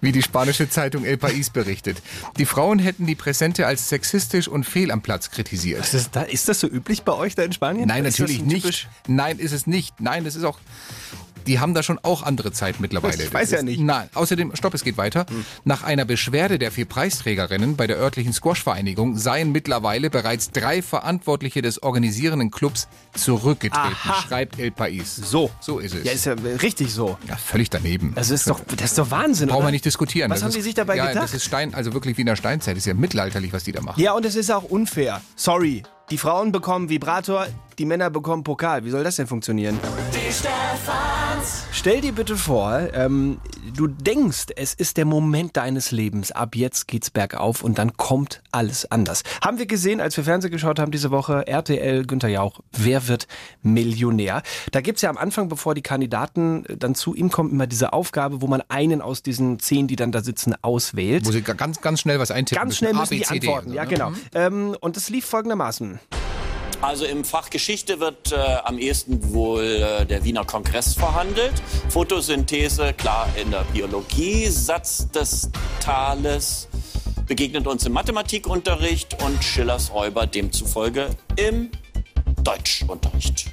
Wie 0.00 0.12
die 0.12 0.22
spanische 0.22 0.68
Zeitung 0.68 1.04
El 1.04 1.16
País 1.16 1.52
berichtet. 1.52 2.02
Die 2.38 2.46
Frauen 2.46 2.78
hätten 2.78 3.06
die 3.06 3.14
Präsente 3.14 3.66
als 3.66 3.88
sexistisch 3.88 4.48
und 4.48 4.64
fehl 4.64 4.90
am 4.90 5.02
Platz 5.02 5.30
kritisiert. 5.30 5.80
Ist 5.80 5.94
das, 5.94 6.10
da, 6.10 6.22
ist 6.22 6.48
das 6.48 6.60
so 6.60 6.66
üblich 6.66 7.02
bei 7.02 7.12
euch 7.12 7.34
da 7.34 7.42
in 7.42 7.52
Spanien? 7.52 7.88
Nein, 7.88 8.04
Ist 8.04 8.18
natürlich 8.18 8.42
nicht. 8.42 8.88
Nein, 9.06 9.38
ist 9.38 9.52
es 9.52 9.66
nicht. 9.66 10.00
Nein, 10.00 10.24
das 10.24 10.36
ist 10.36 10.44
auch. 10.44 10.58
Die 11.46 11.60
haben 11.60 11.74
da 11.74 11.82
schon 11.82 11.98
auch 12.02 12.22
andere 12.22 12.52
Zeit 12.52 12.80
mittlerweile. 12.80 13.22
Ich 13.22 13.32
weiß 13.32 13.50
ja 13.50 13.62
nicht. 13.62 13.78
Hm. 13.78 13.86
Nein, 13.86 14.08
außerdem, 14.14 14.54
stopp, 14.54 14.74
es 14.74 14.84
geht 14.84 14.96
weiter. 14.96 15.26
Nach 15.64 15.82
einer 15.82 16.04
Beschwerde 16.04 16.58
der 16.58 16.72
vier 16.72 16.84
Preisträgerinnen 16.86 17.76
bei 17.76 17.86
der 17.86 17.98
örtlichen 17.98 18.32
Squash-Vereinigung 18.32 19.16
seien 19.16 19.52
mittlerweile 19.52 20.10
bereits 20.10 20.50
drei 20.50 20.82
Verantwortliche 20.82 21.62
des 21.62 21.82
organisierenden 21.82 22.50
Clubs 22.50 22.88
zurückgetreten, 23.14 23.96
Aha. 24.04 24.22
schreibt 24.22 24.58
El 24.58 24.70
País. 24.70 25.04
So. 25.24 25.50
So 25.60 25.78
ist 25.78 25.94
es. 25.94 26.04
Ja, 26.04 26.12
ist 26.12 26.26
ja 26.26 26.34
richtig 26.62 26.92
so. 26.92 27.16
Ja, 27.28 27.36
völlig 27.36 27.70
daneben. 27.70 28.12
Das 28.14 28.30
ist 28.30 28.48
doch, 28.48 28.60
das 28.76 28.90
ist 28.90 28.98
doch 28.98 29.10
Wahnsinn, 29.10 29.48
Brauchen 29.48 29.58
oder? 29.58 29.68
wir 29.68 29.72
nicht 29.72 29.84
diskutieren. 29.84 30.30
Was 30.30 30.38
Das 30.38 30.44
haben 30.44 30.48
ist, 30.50 30.56
die 30.56 30.62
sich 30.62 30.74
dabei 30.74 30.96
ja, 30.96 31.08
gedacht? 31.08 31.24
Das 31.24 31.34
ist 31.34 31.44
Stein, 31.44 31.74
also 31.74 31.92
wirklich 31.92 32.16
wie 32.16 32.22
in 32.22 32.26
der 32.26 32.36
Steinzeit. 32.36 32.76
Das 32.76 32.82
ist 32.82 32.86
ja 32.86 32.94
mittelalterlich, 32.94 33.52
was 33.52 33.64
die 33.64 33.72
da 33.72 33.80
machen. 33.80 34.00
Ja, 34.00 34.12
und 34.12 34.24
es 34.24 34.36
ist 34.36 34.50
auch 34.50 34.64
unfair. 34.64 35.20
Sorry. 35.36 35.82
Die 36.10 36.18
Frauen 36.18 36.52
bekommen 36.52 36.88
Vibrator, 36.88 37.46
die 37.78 37.86
Männer 37.86 38.10
bekommen 38.10 38.44
Pokal. 38.44 38.84
Wie 38.84 38.90
soll 38.90 39.04
das 39.04 39.16
denn 39.16 39.26
funktionieren? 39.26 39.78
Stell 41.72 42.00
dir 42.00 42.12
bitte 42.12 42.36
vor, 42.36 42.88
ähm, 42.94 43.38
du 43.76 43.88
denkst, 43.88 44.46
es 44.56 44.74
ist 44.74 44.96
der 44.96 45.04
Moment 45.04 45.56
deines 45.56 45.90
Lebens. 45.90 46.30
Ab 46.30 46.54
jetzt 46.54 46.86
geht's 46.86 47.10
bergauf 47.10 47.64
und 47.64 47.78
dann 47.78 47.96
kommt 47.96 48.42
alles 48.52 48.90
anders. 48.92 49.22
Haben 49.44 49.58
wir 49.58 49.66
gesehen, 49.66 50.00
als 50.00 50.16
wir 50.16 50.22
Fernsehen 50.22 50.52
geschaut 50.52 50.78
haben 50.78 50.92
diese 50.92 51.10
Woche, 51.10 51.46
RTL, 51.48 52.04
Günther 52.06 52.28
Jauch, 52.28 52.60
wer 52.72 53.08
wird 53.08 53.26
Millionär? 53.62 54.42
Da 54.70 54.80
gibt's 54.80 55.02
ja 55.02 55.10
am 55.10 55.16
Anfang, 55.18 55.48
bevor 55.48 55.74
die 55.74 55.82
Kandidaten 55.82 56.64
dann 56.78 56.94
zu 56.94 57.14
ihm 57.14 57.30
kommen, 57.30 57.50
immer 57.50 57.66
diese 57.66 57.92
Aufgabe, 57.92 58.40
wo 58.42 58.46
man 58.46 58.62
einen 58.68 59.02
aus 59.02 59.22
diesen 59.22 59.58
zehn, 59.58 59.88
die 59.88 59.96
dann 59.96 60.12
da 60.12 60.22
sitzen, 60.22 60.54
auswählt. 60.62 61.26
Wo 61.26 61.32
sie 61.32 61.42
ganz, 61.42 61.80
ganz 61.80 62.00
schnell 62.00 62.20
was 62.20 62.30
eintippen 62.30 62.62
Ganz 62.62 62.80
müssen. 62.80 62.92
schnell 62.92 62.94
A, 62.96 63.00
müssen 63.00 63.10
B, 63.10 63.16
die 63.18 63.24
C, 63.24 63.34
antworten. 63.34 63.66
und 63.66 63.72
so, 63.72 63.76
Ja, 63.76 63.82
ne? 63.84 63.88
genau. 63.88 64.12
Ähm, 64.34 64.76
und 64.80 64.96
das 64.96 65.08
lief 65.08 65.26
folgendermaßen. 65.26 65.98
Also 66.82 67.04
im 67.04 67.24
Fach 67.24 67.48
Geschichte 67.48 68.00
wird 68.00 68.32
äh, 68.32 68.36
am 68.64 68.76
ehesten 68.76 69.32
wohl 69.32 69.62
äh, 69.62 70.04
der 70.04 70.24
Wiener 70.24 70.44
Kongress 70.44 70.94
verhandelt. 70.94 71.52
Photosynthese, 71.90 72.92
klar 72.92 73.28
in 73.40 73.52
der 73.52 73.62
Biologie. 73.72 74.48
Satz 74.48 75.08
des 75.12 75.48
Tales 75.78 76.66
begegnet 77.28 77.68
uns 77.68 77.86
im 77.86 77.92
Mathematikunterricht 77.92 79.22
und 79.22 79.44
Schillers 79.44 79.94
Räuber 79.94 80.26
demzufolge 80.26 81.10
im 81.36 81.70
Deutschunterricht. 82.42 83.46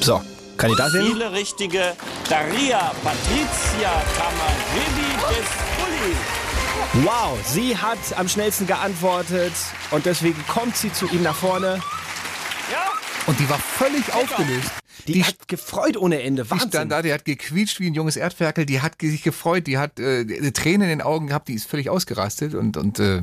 So, 0.00 0.22
Kandidatin. 0.56 1.02
Viele 1.02 1.32
richtige 1.32 1.96
Daria 2.28 2.92
Patricia 3.02 3.90
Camarelli 4.16 5.16
des 5.30 5.48
Uli. 5.82 6.41
Wow, 6.94 7.38
sie 7.46 7.74
hat 7.76 7.98
am 8.16 8.28
schnellsten 8.28 8.66
geantwortet 8.66 9.54
und 9.92 10.04
deswegen 10.04 10.46
kommt 10.46 10.76
sie 10.76 10.92
zu 10.92 11.08
ihm 11.08 11.22
nach 11.22 11.34
vorne. 11.34 11.80
Und 13.26 13.40
die 13.40 13.48
war 13.48 13.58
völlig 13.58 14.12
aufgelöst. 14.12 14.70
Die, 15.06 15.24
hat 15.24 15.48
gefreut 15.48 15.96
ohne 15.96 16.22
Ende. 16.22 16.44
Die 16.44 16.50
Wahnsinn. 16.50 16.68
stand 16.68 16.92
da, 16.92 17.00
die 17.00 17.12
hat 17.12 17.24
gequietscht 17.24 17.80
wie 17.80 17.86
ein 17.86 17.94
junges 17.94 18.16
Erdferkel, 18.16 18.66
die 18.66 18.82
hat 18.82 19.00
sich 19.00 19.22
gefreut, 19.22 19.66
die 19.66 19.78
hat 19.78 19.98
äh, 19.98 20.24
die 20.24 20.52
Tränen 20.52 20.82
in 20.82 20.98
den 20.98 21.02
Augen 21.02 21.28
gehabt, 21.28 21.48
die 21.48 21.54
ist 21.54 21.66
völlig 21.68 21.88
ausgerastet 21.88 22.54
und, 22.54 22.76
und, 22.76 22.98
äh, 22.98 23.22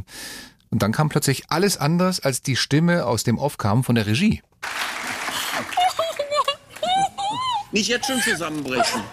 und 0.72 0.82
dann 0.82 0.92
kam 0.92 1.10
plötzlich 1.10 1.44
alles 1.50 1.78
anders, 1.78 2.20
als 2.22 2.42
die 2.42 2.56
Stimme 2.56 3.06
aus 3.06 3.24
dem 3.24 3.38
Off 3.38 3.58
kam 3.58 3.84
von 3.84 3.96
der 3.96 4.08
Regie. 4.08 4.42
Nicht 7.72 7.88
jetzt 7.88 8.08
schon 8.08 8.20
zusammenbrechen. 8.22 9.04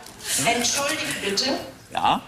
Entschuldigt 0.46 1.22
bitte, 1.22 1.58
Ja? 1.92 2.22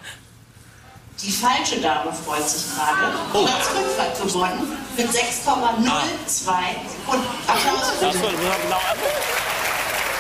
Die 1.20 1.33
falsche 1.33 1.81
Dame 1.81 2.12
freut 2.12 2.48
sich 2.48 2.64
gerade. 2.74 3.14
Oh. 3.33 3.46
5 3.46 3.98
hat 3.98 4.22
gewonnen 4.22 4.78
mit 4.96 5.07
6,02 5.09 5.14
Sekunden. 5.46 7.26
Applaus 7.46 7.92
Das 8.00 8.12
bitte. 8.12 8.24
war 8.24 8.59
genau 8.62 8.81
anders. 8.90 9.14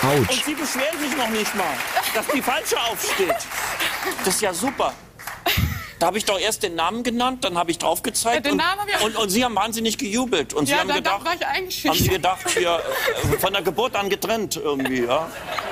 Autsch. 0.02 0.30
Und 0.30 0.44
Sie 0.44 0.54
beschweren 0.54 0.98
sich 1.00 1.16
noch 1.16 1.28
nicht 1.28 1.54
mal, 1.54 1.66
dass 2.14 2.26
die 2.28 2.42
falsche 2.42 2.76
aufsteht. 2.80 3.34
Das 4.24 4.34
ist 4.34 4.40
ja 4.40 4.52
super. 4.54 4.92
Da 5.98 6.06
habe 6.06 6.18
ich 6.18 6.24
doch 6.24 6.38
erst 6.38 6.62
den 6.62 6.76
Namen 6.76 7.02
genannt, 7.02 7.44
dann 7.44 7.58
habe 7.58 7.72
ich 7.72 7.78
drauf 7.78 8.02
gezeigt. 8.02 8.46
Ja, 8.46 8.52
und, 8.52 8.62
hab 8.62 9.02
und, 9.04 9.16
und 9.16 9.30
Sie 9.30 9.44
haben 9.44 9.56
wahnsinnig 9.56 9.98
gejubelt. 9.98 10.54
Und 10.54 10.66
Sie 10.66 10.72
Ja, 10.72 10.78
haben 10.80 10.88
da- 10.88 10.94
da 10.94 11.00
gedacht, 11.00 11.24
war 11.26 11.34
ich 11.34 11.44
eigentlich 11.46 11.86
haben 11.88 11.98
Sie 11.98 12.08
gedacht, 12.08 12.48
hier, 12.50 12.80
äh, 13.32 13.38
von 13.38 13.52
der 13.52 13.62
Geburt 13.62 13.96
an 13.96 14.08
getrennt 14.08 14.56
irgendwie. 14.56 15.04
Ja? 15.04 15.28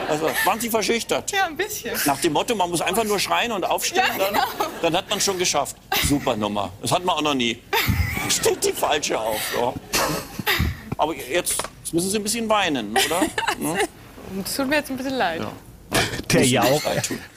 Also, 0.08 0.28
waren 0.44 0.58
Sie 0.58 0.68
verschüchtert? 0.68 1.30
Ja, 1.30 1.46
ein 1.46 1.56
bisschen. 1.56 1.96
Nach 2.06 2.18
dem 2.20 2.32
Motto, 2.32 2.56
man 2.56 2.70
muss 2.70 2.80
einfach 2.80 3.04
nur 3.04 3.20
schreien 3.20 3.52
und 3.52 3.64
aufstehen, 3.64 4.02
Ja, 4.18 4.24
dann, 4.24 4.34
genau. 4.34 4.44
dann 4.82 4.96
hat 4.96 5.08
man 5.10 5.20
schon 5.20 5.38
geschafft. 5.38 5.76
Super 6.08 6.36
Nummer. 6.36 6.72
Das 6.82 6.90
hat 6.90 7.04
man 7.04 7.14
auch 7.16 7.22
noch 7.22 7.34
nie. 7.34 7.62
Steht 8.28 8.64
die 8.64 8.72
falsche 8.72 9.20
auf. 9.20 9.40
Ja. 9.56 9.72
Aber 10.98 11.14
jetzt, 11.14 11.30
jetzt 11.84 11.94
müssen 11.94 12.10
Sie 12.10 12.16
ein 12.18 12.22
bisschen 12.24 12.48
weinen, 12.48 12.90
oder? 12.90 13.20
Hm? 13.58 14.42
Es 14.44 14.56
tut 14.56 14.66
mir 14.66 14.76
jetzt 14.76 14.90
ein 14.90 14.96
bisschen 14.96 15.14
leid. 15.16 15.40
Der 16.32 16.46
Jauch. 16.46 16.82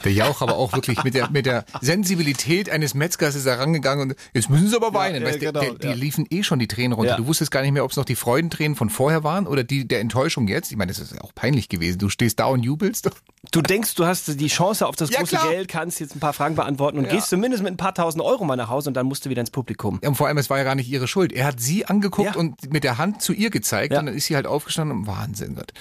Der 0.03 0.11
Jauch 0.13 0.41
aber 0.41 0.57
auch 0.57 0.73
wirklich 0.73 1.03
mit 1.03 1.13
der, 1.13 1.29
mit 1.29 1.45
der 1.45 1.65
Sensibilität 1.81 2.69
eines 2.69 2.93
Metzgers 2.93 3.35
ist 3.35 3.45
er 3.45 3.59
rangegangen 3.59 4.09
und 4.09 4.15
jetzt 4.33 4.49
müssen 4.49 4.67
sie 4.69 4.75
aber 4.75 4.93
weinen. 4.93 5.21
ja, 5.21 5.27
weißt, 5.27 5.35
du, 5.41 5.45
genau, 5.45 5.59
der, 5.59 5.73
die 5.75 5.87
ja. 5.87 5.93
liefen 5.93 6.25
eh 6.29 6.43
schon 6.43 6.59
die 6.59 6.67
Tränen 6.67 6.93
runter. 6.93 7.11
Ja. 7.11 7.17
Du 7.17 7.27
wusstest 7.27 7.51
gar 7.51 7.61
nicht 7.61 7.71
mehr, 7.71 7.83
ob 7.83 7.91
es 7.91 7.97
noch 7.97 8.05
die 8.05 8.15
Freudentränen 8.15 8.75
von 8.75 8.89
vorher 8.89 9.23
waren 9.23 9.47
oder 9.47 9.63
die 9.63 9.87
der 9.87 9.99
Enttäuschung 9.99 10.47
jetzt. 10.47 10.71
Ich 10.71 10.77
meine, 10.77 10.91
das 10.91 10.99
ist 10.99 11.13
ja 11.13 11.21
auch 11.21 11.33
peinlich 11.35 11.69
gewesen. 11.69 11.99
Du 11.99 12.09
stehst 12.09 12.39
da 12.39 12.45
und 12.45 12.63
jubelst. 12.63 13.09
Du 13.51 13.61
denkst, 13.61 13.95
du 13.95 14.05
hast 14.05 14.27
die 14.39 14.47
Chance 14.47 14.85
auf 14.85 14.95
das 14.95 15.09
Ja, 15.11 15.19
große. 15.19 15.37
Geld, 15.49 15.67
kannst 15.69 15.99
jetzt 15.99 16.15
ein 16.15 16.19
paar 16.19 16.33
Fragen 16.33 16.55
beantworten 16.55 16.97
und 16.97 17.05
Ja. 17.05 17.11
gehst 17.11 17.29
zumindest 17.29 17.63
mit 17.63 17.71
ein 17.73 17.77
paar 17.77 17.93
tausend 17.95 18.21
Euro 18.23 18.43
mal 18.43 18.55
nach 18.57 18.69
Hause 18.69 18.89
und 18.89 18.95
dann 18.95 19.05
musst 19.05 19.25
du 19.25 19.29
wieder 19.29 19.39
ins 19.41 19.51
Publikum. 19.51 19.99
Ja, 20.03 20.09
Und 20.09 20.15
vor 20.15 20.27
allem, 20.27 20.37
es 20.37 20.49
war 20.49 20.57
ja 20.57 20.63
gar 20.65 20.75
nicht 20.75 20.89
ihre 20.89 21.07
Schuld. 21.07 21.31
Er 21.31 21.45
hat 21.45 21.59
sie 21.61 21.85
angeguckt 21.85 22.35
Ja. 22.35 22.39
und 22.39 22.71
mit 22.73 22.83
der 22.83 22.97
Hand 22.97 23.21
zu 23.21 23.31
ihr 23.33 23.49
gezeigt 23.49 23.93
Ja. 23.93 23.99
und 23.99 24.07
dann 24.07 24.15
ist 24.15 24.25
sie 24.25 24.35
halt 24.35 24.45
aufgestanden 24.45 24.97
und 24.99 25.07
Wahnsinn. 25.07 25.55
Gott. 25.55 25.71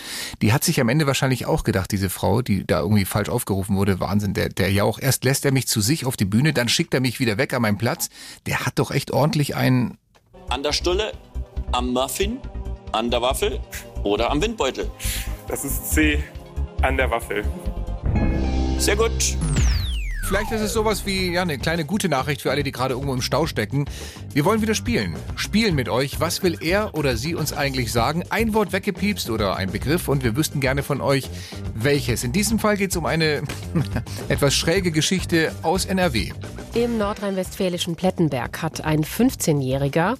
Die 0.41 0.53
hat 0.53 0.63
sich 0.63 0.81
am 0.81 0.89
Ende 0.89 1.07
wahrscheinlich 1.09 1.47
auch 1.47 1.65
gedacht, 1.65 1.91
diese 1.91 2.11
Frau, 2.11 2.43
die 2.43 2.65
da 2.67 2.81
irgendwie 2.81 2.98
falsch 3.05 3.29
aufgerufen 3.29 3.77
wurde, 3.77 4.01
Wahnsinn. 4.01 4.35
Der, 4.35 4.49
der 4.49 4.71
Jauch, 4.71 4.99
erst 4.99 5.25
lässt 5.25 5.45
er 5.45 5.53
mich 5.53 5.69
zu 5.69 5.81
sich 5.81 6.05
auf 6.07 6.17
die 6.17 6.25
Bühne, 6.25 6.53
dann 6.53 6.69
schickt 6.69 6.95
er 6.95 7.01
mich 7.01 7.21
wieder 7.21 7.39
weg 7.39 7.55
an 7.55 7.63
meinen 7.63 7.79
Platz. 7.79 8.11
Der 8.47 8.67
hat 8.67 8.79
doch 8.79 8.91
echt 8.91 9.11
ordentlich 9.11 9.57
einen 9.57 9.99
An 10.49 10.63
der 10.63 10.73
Stulle, 10.73 11.13
am 11.73 11.93
Muffin, 11.93 12.39
an 12.93 13.11
der 13.11 13.23
Waffel 13.23 13.61
oder 14.03 14.31
am 14.31 14.41
Windbeutel. 14.41 14.91
Das 15.47 15.65
ist 15.65 15.93
C 15.93 16.23
an 16.83 16.97
der 16.97 17.11
Waffel. 17.11 17.45
Sehr 18.79 18.97
gut. 18.97 19.37
Vielleicht 20.29 20.53
ist 20.53 20.61
es 20.61 20.75
sowas 20.75 21.07
wie 21.07 21.33
ja, 21.33 21.41
eine 21.41 21.57
kleine 21.57 21.87
gute 21.87 22.11
Nachricht 22.11 22.43
für 22.43 22.51
alle, 22.51 22.63
die 22.63 22.71
gerade 22.71 22.93
irgendwo 22.93 23.15
im 23.15 23.23
Stau 23.23 23.47
stecken. 23.47 23.87
Wir 24.35 24.45
wollen 24.45 24.61
wieder 24.61 24.75
spielen. 24.75 25.17
Spielen 25.37 25.75
mit 25.75 25.89
euch. 25.89 26.21
Was 26.21 26.43
will 26.43 26.59
er 26.61 26.95
oder 26.95 27.17
sie 27.17 27.35
uns 27.35 27.55
eigentlich 27.55 27.93
sagen? 27.93 28.25
Ein 28.29 28.53
Wort 28.53 28.75
weggepiepst 28.75 29.31
oder 29.31 29.57
ein 29.57 29.73
Begriff 29.73 30.07
und 30.07 30.23
wir 30.23 30.37
wüssten 30.37 30.61
gerne 30.61 30.83
von 30.83 31.01
euch, 31.01 31.31
welches. 31.75 32.25
In 32.25 32.33
diesem 32.33 32.59
Fall 32.59 32.77
geht 32.77 32.91
es 32.91 32.99
um 32.99 33.07
eine 33.07 33.41
etwas 34.29 34.55
schräge 34.55 34.91
Geschichte 34.91 35.51
aus 35.63 35.87
NRW. 35.87 36.33
Im 36.75 36.99
nordrhein-westfälischen 36.99 37.97
Plettenberg 37.97 38.61
hat 38.61 38.85
ein 38.85 39.05
15-Jähriger 39.05 40.19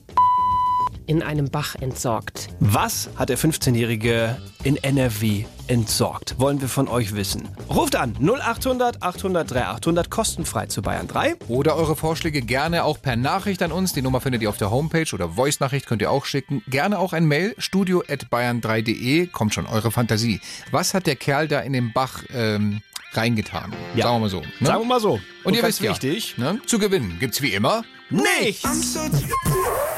in 1.05 1.23
einem 1.23 1.51
Bach 1.51 1.75
entsorgt. 1.75 2.49
Was 2.61 3.11
hat 3.17 3.29
der 3.29 3.37
15-Jährige 3.37 4.39
in 4.65 4.79
NRW 4.79 5.45
entsorgt? 5.69 6.39
Wollen 6.39 6.61
wir 6.61 6.69
von 6.69 6.89
euch 6.89 7.15
wissen. 7.15 7.49
Ruft 7.71 7.97
an 7.97 8.17
0800 8.21 9.03
800 9.03 9.51
3800 9.51 10.11
kostenfrei 10.11 10.67
zu 10.67 10.83
Bayern 10.83 11.09
3. 11.09 11.37
Oder 11.49 11.77
eure 11.77 11.97
Vorschläge 11.97 12.43
gerne 12.43 12.85
auch 12.85 13.01
per 13.01 13.17
Nachricht 13.17 13.63
an 13.63 13.73
uns. 13.73 13.93
Die 13.93 14.03
Nummer 14.03 14.21
findet 14.21 14.43
ihr 14.43 14.49
auf 14.49 14.59
der 14.59 14.71
Homepage 14.71 15.07
oder 15.13 15.31
Voice-Nachricht 15.31 15.87
könnt 15.87 16.03
ihr 16.03 16.11
auch 16.11 16.25
schicken. 16.25 16.63
Gerne 16.69 16.99
auch 16.99 17.13
ein 17.13 17.27
Mail, 17.27 17.55
studio.bayern3.de. 17.59 19.27
Kommt 19.29 19.55
schon, 19.55 19.67
eure 19.67 19.91
Fantasie. 19.91 20.41
Was 20.71 20.95
hat 20.95 21.07
der 21.07 21.17
Kerl 21.17 21.49
da 21.49 21.61
in 21.61 21.73
den 21.73 21.93
Bach 21.93 22.23
ähm, 22.33 22.83
reingetan? 23.13 23.73
Ja. 23.95 24.05
Sagen 24.05 24.17
wir 24.17 24.21
mal 24.21 24.31
so. 24.31 24.41
Ne? 24.41 24.67
Sagen 24.67 24.81
wir 24.81 24.87
mal 24.87 25.01
so. 25.01 25.21
Und, 25.45 25.55
ihr 25.55 25.63
ganz 25.63 25.81
wisst 25.81 26.03
wichtig, 26.03 26.35
ja, 26.37 26.55
ne? 26.55 26.61
zu 26.67 26.79
gewinnen 26.79 27.17
gibt's 27.21 27.43
wie 27.43 27.53
immer 27.53 27.85
nichts. 28.11 28.99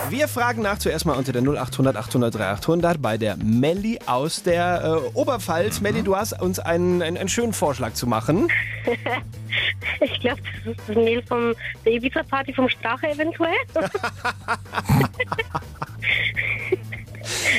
Wir 0.08 0.28
fragen 0.28 0.62
nach 0.62 0.78
zuerst 0.78 1.06
mal 1.06 1.14
unter 1.14 1.32
der 1.32 1.42
0800 1.42 1.96
800 1.96 2.34
3800 2.34 3.00
bei 3.00 3.16
der 3.16 3.36
Melli 3.36 3.98
aus 4.06 4.42
der 4.42 4.84
äh, 4.84 5.16
Oberpfalz. 5.16 5.80
Melli, 5.80 6.02
du 6.02 6.16
hast 6.16 6.40
uns 6.40 6.58
einen, 6.58 7.02
einen, 7.02 7.16
einen 7.16 7.28
schönen 7.28 7.52
Vorschlag 7.52 7.94
zu 7.94 8.06
machen. 8.06 8.48
Ich 10.00 10.20
glaube, 10.20 10.40
das 10.64 10.72
ist 10.72 10.80
das 10.86 10.96
Mail 10.96 11.22
von 11.22 11.54
der 11.84 11.92
Ibiza-Party 11.92 12.54
vom 12.54 12.68
Strache 12.68 13.08
eventuell. 13.08 13.52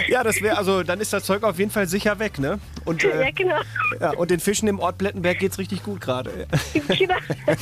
Ja, 0.08 0.24
das 0.24 0.42
wäre 0.42 0.58
also, 0.58 0.84
dann 0.84 1.00
ist 1.00 1.14
das 1.14 1.24
Zeug 1.24 1.44
auf 1.44 1.60
jeden 1.60 1.72
Fall 1.72 1.88
sicher 1.88 2.20
weg, 2.20 2.40
ne? 2.40 2.60
Und, 2.86 3.04
äh, 3.04 3.26
ja, 3.26 3.32
genau. 3.32 3.60
ja, 4.00 4.12
und 4.12 4.32
den 4.32 4.40
Fischen 4.40 4.68
im 4.68 4.80
Ort 4.80 4.98
Plettenberg 4.98 5.40
geht's 5.40 5.58
richtig 5.58 5.84
gut 5.84 6.02
gerade. 6.02 6.48
Genau. 6.98 7.16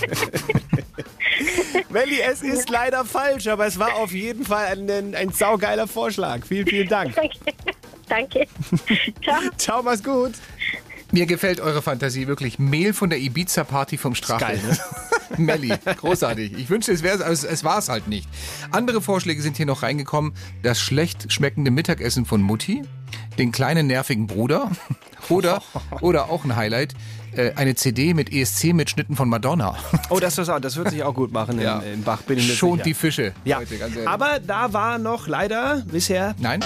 Melli, 1.89 2.19
es 2.21 2.41
ist 2.41 2.69
leider 2.69 3.05
falsch, 3.05 3.47
aber 3.47 3.65
es 3.65 3.79
war 3.79 3.95
auf 3.95 4.11
jeden 4.11 4.45
Fall 4.45 4.67
ein, 4.67 4.89
ein, 4.89 5.15
ein 5.15 5.31
saugeiler 5.31 5.87
Vorschlag. 5.87 6.45
Vielen, 6.45 6.67
vielen 6.67 6.87
Dank. 6.87 7.15
Danke. 8.07 8.47
Ciao. 9.23 9.41
Ciao, 9.57 9.83
mach's 9.83 10.03
gut. 10.03 10.33
Mir 11.11 11.25
gefällt 11.25 11.59
eure 11.59 11.81
Fantasie 11.81 12.27
wirklich. 12.27 12.59
Mehl 12.59 12.93
von 12.93 13.09
der 13.09 13.19
Ibiza-Party 13.19 13.97
vom 13.97 14.15
Strache. 14.15 14.39
geil, 14.45 14.61
ne? 14.67 14.77
Melli, 15.37 15.73
großartig. 15.97 16.53
Ich 16.57 16.69
wünschte, 16.69 16.91
es 16.91 17.03
wäre 17.03 17.23
es, 17.23 17.43
es 17.43 17.63
war 17.63 17.77
es 17.79 17.89
halt 17.89 18.07
nicht. 18.07 18.27
Andere 18.71 19.01
Vorschläge 19.01 19.41
sind 19.41 19.57
hier 19.57 19.65
noch 19.65 19.83
reingekommen. 19.83 20.33
Das 20.63 20.79
schlecht 20.79 21.31
schmeckende 21.31 21.71
Mittagessen 21.71 22.25
von 22.25 22.41
Mutti, 22.41 22.83
den 23.37 23.51
kleinen 23.51 23.87
nervigen 23.87 24.27
Bruder 24.27 24.71
oder, 25.29 25.61
oder 26.01 26.29
auch 26.29 26.45
ein 26.45 26.55
Highlight, 26.55 26.93
äh, 27.35 27.51
eine 27.55 27.75
CD 27.75 28.13
mit 28.13 28.31
ESC-Mitschnitten 28.31 29.15
von 29.15 29.29
Madonna. 29.29 29.75
Oh, 30.09 30.19
das, 30.19 30.37
ist 30.37 30.49
auch, 30.49 30.59
das 30.59 30.75
wird 30.75 30.89
sich 30.89 31.03
auch 31.03 31.13
gut 31.13 31.31
machen 31.31 31.59
Ja. 31.61 31.79
im, 31.79 31.93
im 31.95 32.03
Bach, 32.03 32.21
bin 32.23 32.39
Schont 32.39 32.79
sicher. 32.79 32.83
die 32.83 32.93
Fische. 32.93 33.33
Ja, 33.45 33.59
Leute, 33.59 34.07
aber 34.07 34.39
da 34.45 34.73
war 34.73 34.97
noch 34.97 35.27
leider 35.27 35.83
bisher 35.91 36.35
Nein? 36.39 36.61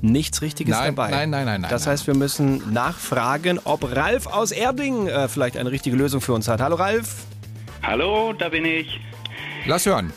nichts 0.00 0.42
Richtiges 0.42 0.74
Nein, 0.76 0.94
dabei. 0.94 1.10
nein, 1.10 1.30
nein, 1.30 1.44
nein, 1.46 1.60
nein, 1.62 1.70
Das 1.70 1.86
heißt, 1.86 2.06
wir 2.06 2.14
müssen 2.14 2.72
nachfragen, 2.72 3.58
ob 3.64 3.94
Ralf 3.96 4.26
aus 4.26 4.52
Erding 4.52 5.08
äh, 5.08 5.28
vielleicht 5.28 5.56
eine 5.56 5.70
richtige 5.70 5.96
Lösung 5.96 6.20
für 6.20 6.32
uns 6.34 6.48
hat. 6.48 6.60
Hallo 6.60 6.76
Ralf. 6.76 7.24
Hallo, 7.82 8.32
da 8.32 8.48
bin 8.48 8.64
ich. 8.64 9.00
Lass 9.66 9.86
hören. 9.86 10.12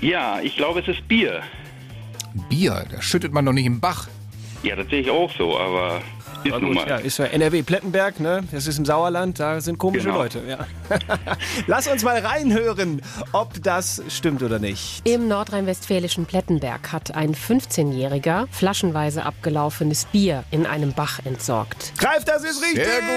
Ja, 0.00 0.40
ich 0.40 0.56
glaube, 0.56 0.80
es 0.80 0.88
ist 0.88 1.06
Bier. 1.08 1.42
Bier, 2.48 2.84
das 2.90 3.04
schüttet 3.04 3.32
man 3.32 3.44
doch 3.44 3.52
nicht 3.52 3.66
im 3.66 3.80
Bach. 3.80 4.08
Ja, 4.62 4.76
das 4.76 4.88
sehe 4.88 5.00
ich 5.00 5.10
auch 5.10 5.30
so, 5.36 5.58
aber 5.58 6.00
ist 6.44 6.60
nun 6.60 6.74
mal. 6.74 6.88
Ja, 6.88 6.96
ist 6.96 7.18
ja 7.18 7.26
NRW 7.26 7.62
Plettenberg, 7.62 8.20
ne? 8.20 8.42
Das 8.52 8.66
ist 8.66 8.78
im 8.78 8.84
Sauerland, 8.84 9.38
da 9.40 9.60
sind 9.60 9.78
komische 9.78 10.06
Genau. 10.06 10.18
Leute. 10.18 10.42
Ja. 10.48 10.58
Lass 11.66 11.86
uns 11.86 12.02
mal 12.02 12.18
reinhören, 12.18 13.02
ob 13.32 13.62
das 13.62 14.02
stimmt 14.08 14.42
oder 14.42 14.58
nicht. 14.58 15.00
Im 15.06 15.28
nordrhein-westfälischen 15.28 16.26
Plettenberg 16.26 16.92
hat 16.92 17.14
ein 17.14 17.34
15-Jähriger 17.34 18.46
flaschenweise 18.50 19.24
abgelaufenes 19.24 20.06
Bier 20.06 20.44
in 20.50 20.66
einem 20.66 20.92
Bach 20.92 21.20
entsorgt. 21.24 21.92
Ralf, 22.00 22.24
das 22.24 22.42
ist 22.44 22.62
richtig! 22.62 22.84
Sehr 22.84 23.00
gut. 23.00 23.08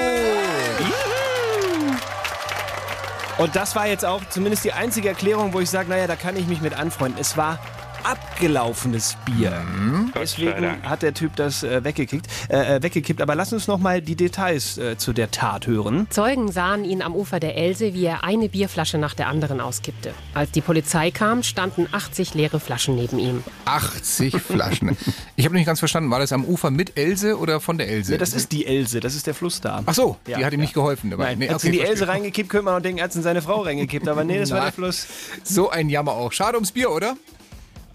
Und 3.38 3.56
das 3.56 3.76
war 3.76 3.86
jetzt 3.88 4.06
auch 4.06 4.22
zumindest 4.30 4.64
die 4.64 4.72
einzige 4.72 5.10
Erklärung, 5.10 5.52
wo 5.54 5.60
ich 5.60 5.70
sage, 5.70 5.90
naja, 5.90 6.08
da 6.08 6.16
kann 6.16 6.38
ich 6.38 6.48
mich 6.48 6.62
mit 6.62 6.74
anfreunden. 6.74 7.20
Es 7.20 7.36
war 7.36 7.60
abgelaufenes 8.06 9.18
Bier. 9.26 9.52
Mhm. 9.78 10.12
Deswegen 10.16 10.82
hat 10.84 11.02
der 11.02 11.14
Typ 11.14 11.36
das 11.36 11.64
äh, 11.64 11.84
weggekickt, 11.84 12.28
äh, 12.50 12.76
äh, 12.78 12.84
weggekippt. 12.84 13.22
Aber 13.22 13.36
lass 13.36 13.52
uns 13.54 13.68
noch 13.68 13.80
mal 13.80 14.02
die 14.02 14.16
Details 14.16 14.78
äh, 14.78 14.98
zu 14.98 15.14
der 15.14 15.32
Tat 15.32 15.68
hören. 15.68 16.08
Zeugen 16.10 16.52
sahen 16.52 16.86
ihn 16.86 17.02
am 17.02 17.16
Ufer 17.16 17.40
der 17.40 17.58
Else, 17.58 17.94
wie 17.94 18.06
er 18.06 18.24
eine 18.24 18.50
Bierflasche 18.50 18.98
nach 18.98 19.14
der 19.14 19.28
anderen 19.28 19.60
auskippte. 19.62 20.12
Als 20.34 20.52
die 20.52 20.62
Polizei 20.62 21.12
kam, 21.12 21.44
standen 21.44 21.88
80 21.92 22.34
leere 22.34 22.60
Flaschen 22.60 22.96
neben 22.96 23.20
ihm. 23.20 23.44
80 23.66 24.36
Flaschen. 24.42 24.96
Ich 25.36 25.46
habe 25.46 25.56
nicht 25.56 25.66
ganz 25.66 25.80
verstanden, 25.80 26.12
war 26.12 26.20
das 26.20 26.32
am 26.32 26.46
Ufer 26.46 26.72
mit 26.72 26.98
Else 26.98 27.38
oder 27.38 27.60
von 27.60 27.78
der 27.78 27.90
Else? 27.90 28.12
Nee, 28.12 28.18
das 28.18 28.34
ist 28.34 28.52
die 28.52 28.66
Else, 28.66 29.00
das 29.00 29.16
ist 29.16 29.28
der 29.28 29.34
Fluss 29.34 29.62
da. 29.62 29.82
Ach 29.86 29.94
so, 29.94 30.18
Ja, 30.28 30.38
die 30.38 30.46
hat 30.46 30.54
ihm 30.54 30.60
ja. 30.60 30.64
nicht 30.64 30.74
geholfen 30.74 31.10
dabei. 31.10 31.26
Nein, 31.26 31.40
Nee, 31.40 31.50
hat 31.50 31.56
okay, 31.56 31.68
in 31.68 31.72
die 31.74 31.78
verstehe. 31.80 31.96
Else 32.02 32.08
reingekippt, 32.08 32.50
könnte 32.50 32.66
man 32.66 32.76
auch 32.76 32.82
denken, 32.82 33.00
er 33.00 33.06
hat 33.06 33.12
es 33.12 33.18
in 33.18 33.24
seine 33.24 33.42
Frau 33.42 33.62
reingekippt. 33.62 34.08
Aber 34.08 34.24
nee, 34.24 34.40
das 34.40 34.50
war 34.52 34.58
der 34.58 34.66
Nein. 34.66 34.74
Fluss. 34.74 35.08
So 35.44 35.70
ein 35.70 35.90
Jammer 35.90 36.14
auch. 36.14 36.32
Schade 36.32 36.56
ums 36.58 36.72
Bier, 36.72 36.92
oder? 36.92 37.16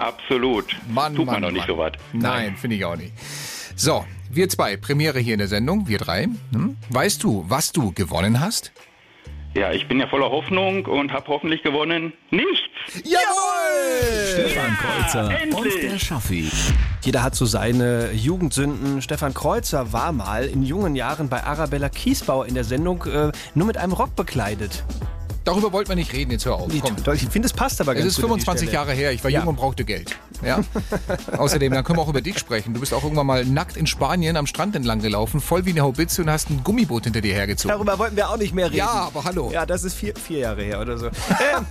Absolut. 0.01 0.65
Mann, 0.89 1.15
Tut 1.15 1.27
man 1.27 1.43
doch 1.43 1.51
nicht 1.51 1.67
so 1.67 1.77
was. 1.77 1.93
Nein, 2.13 2.57
finde 2.57 2.77
ich 2.77 2.85
auch 2.87 2.97
nicht. 2.97 3.13
So, 3.77 4.05
wir 4.31 4.49
zwei, 4.49 4.77
Premiere 4.79 5.19
hier 5.19 5.35
in 5.35 5.39
der 5.41 5.49
Sendung, 5.49 5.89
wir 5.89 5.99
drei. 5.99 6.29
Hm? 6.53 6.77
Weißt 6.89 7.23
du, 7.23 7.45
was 7.49 7.73
du 7.73 7.93
gewonnen 7.93 8.41
hast? 8.41 8.73
Ja, 9.55 9.73
ich 9.73 9.89
bin 9.89 10.01
ja 10.01 10.07
voller 10.07 10.31
Hoffnung 10.31 10.87
und 10.87 11.13
habe 11.13 11.27
hoffentlich 11.29 11.63
gewonnen. 11.63 12.15
Nichts. 12.31 13.05
Jawohl! 13.05 14.33
Stefan 14.33 14.77
Kreuzer 14.77 15.39
und 15.55 15.83
der 15.83 15.99
Schaffi. 15.99 16.51
Jeder 17.03 17.23
hat 17.23 17.35
so 17.35 17.45
seine 17.45 18.13
Jugendsünden. 18.13 19.03
Stefan 19.03 19.35
Kreuzer 19.35 19.93
war 19.93 20.13
mal 20.13 20.47
in 20.47 20.63
jungen 20.63 20.95
Jahren 20.95 21.29
bei 21.29 21.43
Arabella 21.43 21.89
Kiesbauer 21.89 22.47
in 22.47 22.55
der 22.55 22.65
Sendung 22.65 23.05
äh, 23.05 23.33
nur 23.55 23.67
mit 23.67 23.77
einem 23.77 23.93
Rock 23.93 24.17
bekleidet. 24.17 24.85
Darüber 25.51 25.73
wollten 25.73 25.89
wir 25.89 25.97
nicht 25.97 26.13
reden, 26.13 26.31
jetzt 26.31 26.45
hör 26.47 26.55
auf. 26.55 26.71
Komm. 26.81 26.97
Ich 27.15 27.29
finde, 27.29 27.47
es 27.47 27.53
passt 27.53 27.81
aber 27.81 27.93
Es 27.93 27.99
ganz 27.99 28.09
ist 28.13 28.17
gut 28.23 28.25
an 28.31 28.37
die 28.39 28.45
25 28.45 28.69
Stelle. 28.69 28.73
Jahre 28.73 28.93
her, 28.93 29.11
ich 29.13 29.25
war 29.25 29.31
Ja. 29.33 29.41
jung 29.41 29.49
und 29.49 29.57
brauchte 29.57 29.85
Geld. 29.85 30.17
Ja? 30.44 30.61
Außerdem, 31.37 31.72
dann 31.72 31.85
können 31.85 31.98
wir 31.98 32.03
auch 32.03 32.09
über 32.09 32.20
dich 32.20 32.38
sprechen. 32.38 32.74
Du 32.74 32.81
bist 32.81 32.92
auch 32.94 33.03
irgendwann 33.03 33.26
mal 33.26 33.44
nackt 33.44 33.76
in 33.76 33.87
Spanien 33.87 34.37
am 34.37 34.46
Strand 34.46 34.74
entlang 34.76 35.00
gelaufen, 35.00 35.40
voll 35.40 35.64
wie 35.66 35.70
eine 35.70 35.83
Haubitze 35.83 36.22
und 36.22 36.31
hast 36.31 36.50
ein 36.50 36.62
Gummiboot 36.64 37.05
hinter 37.05 37.20
dir 37.20 37.35
hergezogen. 37.35 37.74
Darüber 37.76 37.98
wollten 37.98 38.16
wir 38.16 38.29
auch 38.31 38.37
nicht 38.37 38.55
mehr 38.55 38.66
reden. 38.66 38.76
Ja, 38.79 38.88
aber 39.09 39.24
hallo. 39.24 39.50
Ja, 39.53 39.66
das 39.66 39.85
ist 39.85 39.94
vier, 39.94 40.14
vier 40.16 40.38
Jahre 40.40 40.62
her 40.62 40.81
oder 40.81 40.98
so. 40.98 41.07
Ähm, 41.55 41.66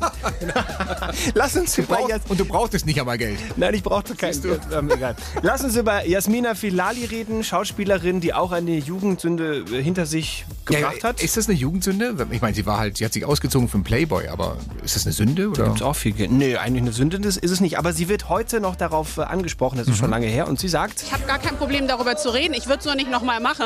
Lass 1.33 1.55
uns 1.55 1.77
über 1.77 1.95
Brauch- 1.97 2.09
Jas 2.09 2.21
und 2.27 2.39
du 2.39 2.45
brauchtest 2.45 2.85
nicht 2.85 2.99
einmal 2.99 3.17
Geld. 3.17 3.37
Nein, 3.55 3.73
ich 3.73 3.83
brauchte 3.83 4.15
kein 4.15 4.39
Geld. 4.41 4.61
Ähm, 4.73 4.89
egal. 4.91 5.15
Lass 5.41 5.63
uns 5.63 5.75
über 5.75 6.05
Jasmina 6.07 6.55
Filali 6.55 7.05
reden, 7.05 7.43
Schauspielerin, 7.43 8.19
die 8.19 8.33
auch 8.33 8.51
eine 8.51 8.77
Jugendsünde 8.77 9.65
äh, 9.71 9.81
hinter 9.81 10.05
sich 10.05 10.45
gebracht 10.65 11.03
hat. 11.03 11.21
Ist 11.21 11.37
das 11.37 11.47
eine 11.47 11.57
Jugendsünde? 11.57 12.15
Ich 12.31 12.41
meine, 12.41 12.55
sie 12.55 12.65
war 12.65 12.79
halt, 12.79 12.97
sie 12.97 13.05
hat 13.05 13.13
sich 13.13 13.25
ausgezogen 13.25 13.67
für 13.67 13.75
einen 13.75 13.83
Playboy, 13.83 14.27
aber 14.27 14.57
ist 14.83 14.95
das 14.95 15.05
eine 15.05 15.13
Sünde? 15.13 15.43
Da 15.43 15.49
Oder? 15.49 15.63
gibt 15.65 15.77
es 15.77 15.81
auch 15.81 15.95
viel 15.95 16.11
Geld. 16.13 16.31
Nee, 16.31 16.55
eigentlich 16.57 16.81
eine 16.83 16.91
Sünde 16.93 17.17
ist 17.27 17.43
es 17.43 17.61
nicht. 17.61 17.77
Aber 17.77 17.93
sie 17.93 18.09
wird 18.09 18.29
heute 18.29 18.58
noch 18.59 18.75
darauf 18.75 19.17
äh, 19.17 19.21
angesprochen, 19.21 19.77
das 19.77 19.87
ist 19.87 19.97
schon 19.97 20.09
lange 20.09 20.27
her. 20.27 20.47
Und 20.47 20.59
sie 20.59 20.67
sagt, 20.67 21.03
Ich 21.03 21.13
habe 21.13 21.23
gar 21.25 21.39
kein 21.39 21.57
Problem 21.57 21.87
darüber 21.87 22.15
zu 22.15 22.29
reden. 22.33 22.53
Ich 22.53 22.67
würde 22.67 22.79
es 22.79 22.85
nur 22.85 22.95
nicht 22.95 23.09
nochmal 23.09 23.39
machen. 23.39 23.65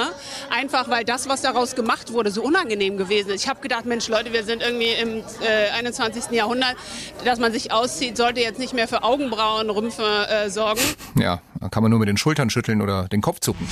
Einfach 0.49 0.89
weil 0.89 1.03
das, 1.03 1.29
was 1.29 1.41
daraus 1.41 1.75
gemacht 1.75 2.13
wurde, 2.13 2.32
so 2.32 2.43
unangenehm 2.43 2.97
gewesen 2.97 3.29
ist. 3.32 3.43
Ich 3.43 3.49
habe 3.49 3.60
gedacht, 3.62 3.86
Mensch 3.86 4.08
Leute, 4.08 4.34
wir 4.34 4.43
sind 4.43 4.62
irgendwie 4.62 4.91
im 5.01 5.19
äh, 5.41 5.69
21. 5.77 6.32
Jahrhundert. 6.32 6.75
Dass 7.25 7.39
man 7.39 7.51
sich 7.51 7.71
auszieht, 7.71 8.17
sollte 8.17 8.41
jetzt 8.41 8.60
nicht 8.60 8.73
mehr 8.73 8.88
für 8.88 9.03
Augenbrauenrümpfe 9.03 10.27
äh, 10.29 10.49
sorgen. 10.49 10.82
Ja, 11.15 11.41
da 11.60 11.69
kann 11.69 11.84
man 11.84 11.89
nur 11.89 11.99
mit 11.99 12.10
den 12.10 12.17
Schultern 12.17 12.49
schütteln 12.49 12.82
oder 12.82 13.08
den 13.08 13.21
Kopf 13.21 13.39
zucken. 13.39 13.67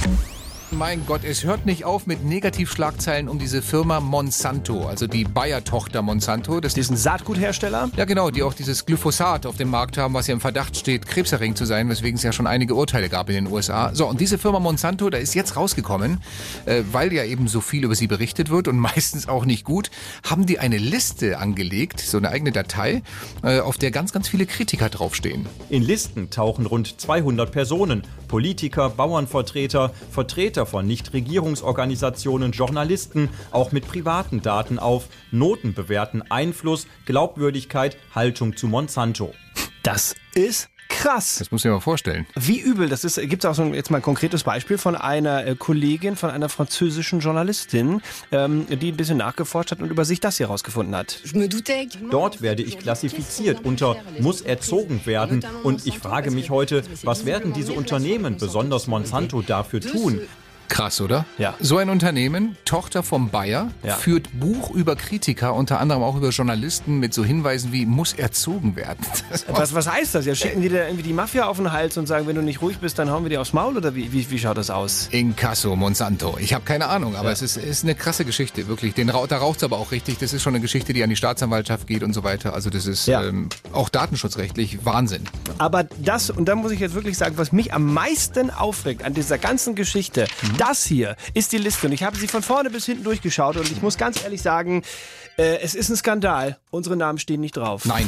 Mein 0.74 1.06
Gott, 1.06 1.26
es 1.26 1.44
hört 1.44 1.66
nicht 1.66 1.84
auf 1.84 2.08
mit 2.08 2.24
Negativschlagzeilen 2.24 3.28
um 3.28 3.38
diese 3.38 3.62
Firma 3.62 4.00
Monsanto, 4.00 4.86
also 4.88 5.06
die 5.06 5.26
Bayer-Tochter 5.26 6.02
Monsanto. 6.02 6.62
Das 6.62 6.74
diesen 6.74 6.96
Saatguthersteller? 6.96 7.90
Ja, 7.98 8.06
genau, 8.06 8.30
die 8.30 8.42
auch 8.42 8.54
dieses 8.54 8.86
Glyphosat 8.86 9.46
auf 9.46 9.58
dem 9.58 9.70
Markt 9.70 9.98
haben, 9.98 10.14
was 10.14 10.28
ja 10.28 10.34
im 10.34 10.40
Verdacht 10.40 10.78
steht, 10.78 11.06
krebserregend 11.08 11.58
zu 11.58 11.66
sein, 11.66 11.90
weswegen 11.90 12.16
es 12.16 12.24
ja 12.24 12.32
schon 12.32 12.48
einige 12.48 12.74
Urteile 12.76 13.10
gab 13.10 13.28
in 13.28 13.36
den 13.36 13.48
USA. 13.48 13.94
So, 13.94 14.08
und 14.08 14.22
diese 14.22 14.38
Firma 14.38 14.62
Monsanto, 14.62 15.10
da 15.10 15.18
ist 15.18 15.36
jetzt 15.36 15.58
rausgekommen, 15.58 16.22
äh, 16.66 16.84
weil 16.90 17.12
ja 17.12 17.26
eben 17.26 17.50
so 17.50 17.60
viel 17.60 17.84
über 17.84 17.96
sie 17.96 18.08
berichtet 18.08 18.50
wird 18.50 18.70
und 18.70 18.78
meistens 18.80 19.28
auch 19.28 19.44
nicht 19.44 19.66
gut, 19.66 19.92
haben 20.24 20.46
die 20.46 20.60
eine 20.60 20.78
Liste 20.78 21.38
angelegt, 21.38 22.00
so 22.00 22.18
eine 22.18 22.30
eigene 22.30 22.54
Datei, 22.54 23.04
äh, 23.44 23.60
auf 23.60 23.78
der 23.78 23.92
ganz, 23.92 24.14
ganz 24.14 24.30
viele 24.30 24.46
Kritiker 24.46 24.88
draufstehen. 24.88 25.48
In 25.70 25.84
Listen 25.84 26.30
tauchen 26.30 26.66
rund 26.66 27.02
200 27.02 27.52
Personen, 27.52 28.04
Politiker, 28.30 28.90
Bauernvertreter, 28.90 29.92
Vertreter 30.10 30.61
von 30.66 30.86
Nichtregierungsorganisationen, 30.86 32.52
Journalisten, 32.52 33.30
auch 33.52 33.72
mit 33.72 33.88
privaten 33.88 34.42
Daten 34.42 34.80
auf, 34.80 35.08
Noten 35.32 35.74
bewerten 35.74 36.24
Einfluss, 36.30 36.88
Glaubwürdigkeit, 37.06 37.98
Haltung 38.14 38.56
zu 38.56 38.68
Monsanto. 38.68 39.34
das 39.84 40.16
ist 40.34 40.72
Krass. 40.92 41.38
Das 41.40 41.52
muss 41.52 41.62
ich 41.62 41.66
mir 41.66 41.72
mal 41.72 41.80
vorstellen. 41.80 42.28
Wie 42.36 42.60
übel, 42.60 42.90
das 42.90 43.04
ist, 43.04 43.20
gibt 43.22 43.44
es 43.44 43.50
auch 43.50 43.56
so 43.56 43.64
ein, 43.64 43.74
jetzt 43.74 43.90
mal 43.90 43.98
ein 43.98 44.04
konkretes 44.04 44.44
Beispiel 44.44 44.78
von 44.78 44.96
einer 44.96 45.48
äh, 45.48 45.56
Kollegin, 45.56 46.16
von 46.16 46.30
einer 46.30 46.50
französischen 46.50 47.22
Journalistin, 47.22 48.02
ähm, 48.32 48.68
die 48.70 48.92
ein 48.92 48.98
bisschen 48.98 49.18
nachgeforscht 49.18 49.72
hat 49.72 49.82
und 49.82 49.90
über 49.90 50.06
sich 50.06 50.20
das 50.20 50.38
hier 50.38 50.48
rausgefunden 50.48 50.96
hat. 50.96 51.20
Dort 52.12 52.42
werde 52.42 52.62
ich 52.62 52.78
klassifiziert 52.78 53.64
unter 53.64 53.96
muss 54.20 54.42
erzogen 54.42 55.06
werden 55.06 55.44
und 55.64 55.88
ich 55.88 55.98
frage 55.98 56.30
mich 56.30 56.50
heute, 56.50 56.84
was 57.04 57.26
werden 57.26 57.54
diese 57.54 57.74
Unternehmen, 57.74 58.38
besonders 58.38 58.88
Monsanto, 58.88 59.42
dafür 59.42 59.80
tun? 59.80 60.22
Krass, 60.72 61.02
oder? 61.02 61.26
Ja. 61.38 61.54
So 61.60 61.78
ein 61.80 61.90
Unternehmen, 61.90 62.56
Tochter 62.64 63.04
vom 63.04 63.30
Bayer, 63.30 63.72
Ja. 63.84 63.96
führt 63.96 64.30
Buch 64.40 64.72
über 64.72 64.96
Kritiker, 64.96 65.54
unter 65.54 65.82
anderem 65.82 66.02
auch 66.02 66.16
über 66.16 66.30
Journalisten 66.30 66.98
mit 67.00 67.14
so 67.14 67.26
Hinweisen 67.26 67.74
wie 67.74 67.86
muss 67.86 68.14
erzogen 68.14 68.78
werden. 68.78 69.06
Was, 69.50 69.74
was 69.76 69.90
heißt 69.92 70.16
das? 70.16 70.26
Ja, 70.26 70.34
schicken 70.34 70.62
die 70.62 70.70
dir 70.70 70.86
irgendwie 70.86 71.04
die 71.04 71.12
Mafia 71.14 71.46
auf 71.48 71.58
den 71.58 71.72
Hals 71.74 71.98
und 71.98 72.08
sagen, 72.08 72.26
wenn 72.26 72.36
du 72.38 72.42
nicht 72.42 72.62
ruhig 72.62 72.78
bist, 72.78 72.98
dann 73.00 73.10
hauen 73.12 73.24
wir 73.24 73.30
dir 73.30 73.42
aufs 73.42 73.52
Maul 73.54 73.76
oder 73.76 73.96
wie, 73.96 74.14
wie, 74.14 74.30
wie 74.32 74.40
schaut 74.40 74.58
das 74.58 74.70
aus? 74.70 75.10
Inkasso, 75.12 75.76
Monsanto. 75.76 76.38
Ich 76.40 76.54
habe 76.54 76.64
keine 76.64 76.88
Ahnung, 76.88 77.16
aber 77.18 77.32
es 77.32 77.42
ist, 77.42 77.58
ist 77.58 77.84
eine 77.84 77.94
krasse 77.96 78.24
Geschichte, 78.24 78.68
wirklich. 78.70 78.94
Den, 78.94 79.08
da 79.08 79.14
raucht 79.38 79.58
es 79.58 79.64
aber 79.64 79.78
auch 79.78 79.92
richtig. 79.92 80.20
Das 80.20 80.32
ist 80.32 80.42
schon 80.42 80.54
eine 80.56 80.62
Geschichte, 80.62 80.94
die 80.94 81.04
an 81.04 81.10
die 81.10 81.16
Staatsanwaltschaft 81.18 81.86
geht 81.88 82.02
und 82.04 82.14
so 82.14 82.24
weiter. 82.24 82.54
Also 82.54 82.70
das 82.70 82.86
ist 82.86 83.08
Ja. 83.08 83.24
ähm, 83.24 83.50
auch 83.74 83.90
datenschutzrechtlich 83.90 84.86
Wahnsinn. 84.86 85.24
Aber 85.58 85.84
das, 86.00 86.30
und 86.30 86.46
da 86.46 86.56
muss 86.56 86.72
ich 86.72 86.80
jetzt 86.80 86.96
wirklich 86.96 87.18
sagen, 87.18 87.38
was 87.38 87.52
mich 87.52 87.74
am 87.74 87.94
meisten 87.94 88.50
aufregt 88.52 89.04
an 89.04 89.14
dieser 89.14 89.38
ganzen 89.38 89.76
Geschichte, 89.76 90.28
das 90.62 90.86
hier 90.86 91.16
ist 91.34 91.52
die 91.52 91.58
Liste. 91.58 91.88
Und 91.88 91.94
ich 91.94 92.04
habe 92.04 92.16
sie 92.18 92.28
von 92.28 92.44
vorne 92.44 92.70
bis 92.70 92.86
hinten 92.86 93.04
durchgeschaut 93.04 93.58
und 93.58 93.72
ich 93.72 93.82
muss 93.82 93.98
ganz 93.98 94.24
ehrlich 94.24 94.42
sagen, 94.42 94.84
äh, 95.38 95.58
es 95.62 95.74
ist 95.74 95.90
ein 95.90 95.96
Skandal. 95.96 96.58
Unsere 96.70 96.96
Namen 96.96 97.18
stehen 97.18 97.42
nicht 97.42 97.58
drauf. 97.58 97.86
Nein. 97.86 98.08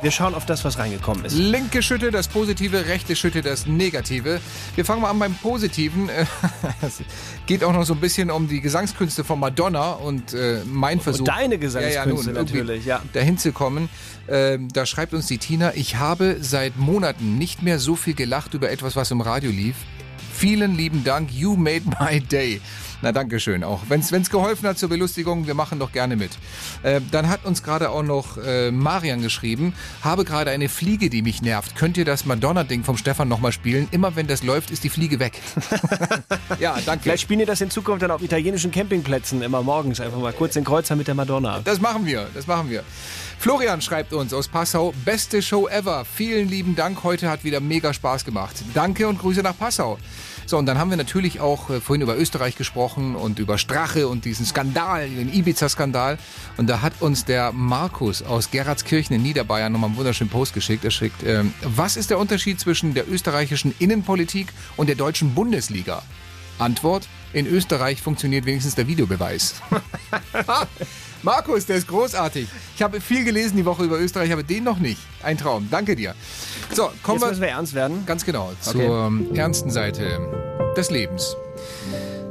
Wir 0.00 0.12
schauen 0.12 0.34
auf 0.34 0.46
das, 0.46 0.64
was 0.64 0.78
reingekommen 0.78 1.24
ist. 1.24 1.34
Linke 1.34 1.82
Schütte 1.82 2.12
das 2.12 2.28
Positive, 2.28 2.86
rechte 2.86 3.16
Schütte 3.16 3.42
das 3.42 3.66
Negative. 3.66 4.40
Wir 4.76 4.84
fangen 4.84 5.02
mal 5.02 5.10
an 5.10 5.18
beim 5.18 5.34
Positiven. 5.34 6.08
Es 6.82 7.02
geht 7.46 7.64
auch 7.64 7.72
noch 7.72 7.84
so 7.84 7.94
ein 7.94 8.00
bisschen 8.00 8.30
um 8.30 8.46
die 8.46 8.60
Gesangskünste 8.60 9.24
von 9.24 9.40
Madonna 9.40 9.92
und 9.92 10.34
äh, 10.34 10.60
mein 10.66 11.00
Versuch. 11.00 11.24
deine 11.24 11.58
Gesangskünste 11.58 12.30
irgendwie 12.30 12.58
natürlich, 12.58 12.84
ja. 12.84 13.02
Dahin 13.12 13.38
zu 13.38 13.50
kommen. 13.50 13.88
Ähm, 14.28 14.68
da 14.72 14.86
schreibt 14.86 15.14
uns 15.14 15.26
die 15.26 15.38
Tina, 15.38 15.74
ich 15.74 15.96
habe 15.96 16.36
seit 16.40 16.76
Monaten 16.76 17.36
nicht 17.38 17.62
mehr 17.62 17.80
so 17.80 17.96
viel 17.96 18.14
gelacht 18.14 18.54
über 18.54 18.70
etwas, 18.70 18.94
was 18.94 19.10
im 19.10 19.20
Radio 19.20 19.50
lief. 19.50 19.74
Vielen 20.38 20.76
lieben 20.76 21.02
Dank, 21.02 21.32
you 21.32 21.56
made 21.56 21.82
my 21.98 22.20
day. 22.20 22.60
Na, 23.00 23.12
danke 23.12 23.38
schön 23.38 23.62
auch. 23.62 23.82
Wenn 23.88 24.00
es 24.00 24.30
geholfen 24.30 24.66
hat 24.68 24.78
zur 24.78 24.88
Belustigung, 24.88 25.46
wir 25.46 25.54
machen 25.54 25.78
doch 25.78 25.92
gerne 25.92 26.16
mit. 26.16 26.32
Äh, 26.82 27.00
dann 27.12 27.28
hat 27.28 27.44
uns 27.44 27.62
gerade 27.62 27.90
auch 27.90 28.02
noch 28.02 28.38
äh, 28.38 28.72
Marian 28.72 29.22
geschrieben, 29.22 29.72
habe 30.02 30.24
gerade 30.24 30.50
eine 30.50 30.68
Fliege, 30.68 31.08
die 31.08 31.22
mich 31.22 31.40
nervt. 31.40 31.76
Könnt 31.76 31.96
ihr 31.96 32.04
das 32.04 32.24
Madonna-Ding 32.24 32.82
vom 32.82 32.96
Stefan 32.96 33.28
nochmal 33.28 33.52
spielen? 33.52 33.86
Immer 33.92 34.16
wenn 34.16 34.26
das 34.26 34.42
läuft, 34.42 34.70
ist 34.70 34.82
die 34.82 34.88
Fliege 34.88 35.20
weg. 35.20 35.40
ja, 36.58 36.76
danke. 36.84 37.04
Vielleicht 37.04 37.22
spielen 37.22 37.38
wir 37.38 37.46
das 37.46 37.60
in 37.60 37.70
Zukunft 37.70 38.02
dann 38.02 38.10
auf 38.10 38.22
italienischen 38.22 38.72
Campingplätzen 38.72 39.42
immer 39.42 39.62
morgens 39.62 40.00
einfach 40.00 40.18
mal 40.18 40.32
kurz 40.32 40.54
den 40.54 40.64
Kreuzer 40.64 40.96
mit 40.96 41.06
der 41.06 41.14
Madonna. 41.14 41.60
Das 41.62 41.80
machen 41.80 42.04
wir, 42.04 42.26
das 42.34 42.48
machen 42.48 42.68
wir. 42.68 42.82
Florian 43.38 43.80
schreibt 43.80 44.12
uns 44.12 44.34
aus 44.34 44.48
Passau, 44.48 44.92
beste 45.04 45.40
Show 45.42 45.68
ever. 45.68 46.04
Vielen 46.04 46.48
lieben 46.48 46.74
Dank, 46.74 47.04
heute 47.04 47.30
hat 47.30 47.44
wieder 47.44 47.60
mega 47.60 47.94
Spaß 47.94 48.24
gemacht. 48.24 48.56
Danke 48.74 49.06
und 49.06 49.20
Grüße 49.20 49.42
nach 49.42 49.56
Passau. 49.56 49.98
So, 50.48 50.56
und 50.56 50.64
dann 50.64 50.78
haben 50.78 50.88
wir 50.88 50.96
natürlich 50.96 51.40
auch 51.40 51.68
äh, 51.68 51.78
vorhin 51.78 52.00
über 52.00 52.16
Österreich 52.16 52.56
gesprochen 52.56 53.16
und 53.16 53.38
über 53.38 53.58
Strache 53.58 54.08
und 54.08 54.24
diesen 54.24 54.46
Skandal, 54.46 55.06
den 55.06 55.30
Ibiza-Skandal. 55.30 56.16
Und 56.56 56.70
da 56.70 56.80
hat 56.80 56.94
uns 57.00 57.26
der 57.26 57.52
Markus 57.52 58.22
aus 58.22 58.50
Geradskirchen 58.50 59.14
in 59.14 59.22
Niederbayern 59.22 59.70
nochmal 59.70 59.90
einen 59.90 59.98
wunderschönen 59.98 60.30
Post 60.30 60.54
geschickt. 60.54 60.86
Er 60.86 60.90
schickt, 60.90 61.22
ähm, 61.22 61.52
was 61.62 61.98
ist 61.98 62.08
der 62.08 62.18
Unterschied 62.18 62.58
zwischen 62.58 62.94
der 62.94 63.06
österreichischen 63.10 63.74
Innenpolitik 63.78 64.48
und 64.78 64.86
der 64.86 64.96
deutschen 64.96 65.34
Bundesliga? 65.34 66.02
Antwort, 66.58 67.06
in 67.34 67.46
Österreich 67.46 68.00
funktioniert 68.00 68.46
wenigstens 68.46 68.74
der 68.74 68.86
Videobeweis. 68.86 69.56
Markus, 71.22 71.66
der 71.66 71.76
ist 71.76 71.88
großartig. 71.88 72.48
Ich 72.76 72.82
habe 72.82 73.00
viel 73.00 73.24
gelesen 73.24 73.56
die 73.56 73.64
Woche 73.64 73.84
über 73.84 73.98
Österreich, 73.98 74.32
aber 74.32 74.42
den 74.42 74.64
noch 74.64 74.78
nicht. 74.78 75.00
Ein 75.22 75.36
Traum. 75.38 75.68
Danke 75.70 75.96
dir. 75.96 76.14
So, 76.72 76.90
kommen 77.02 77.18
Jetzt 77.20 77.28
müssen 77.28 77.40
wir 77.42 77.48
ernst 77.48 77.74
werden. 77.74 78.04
Ganz 78.06 78.24
genau, 78.24 78.52
Okay. 78.66 78.78
zur 78.86 79.06
ähm, 79.06 79.34
ernsten 79.34 79.70
Seite 79.70 80.20
des 80.76 80.90
Lebens. 80.90 81.36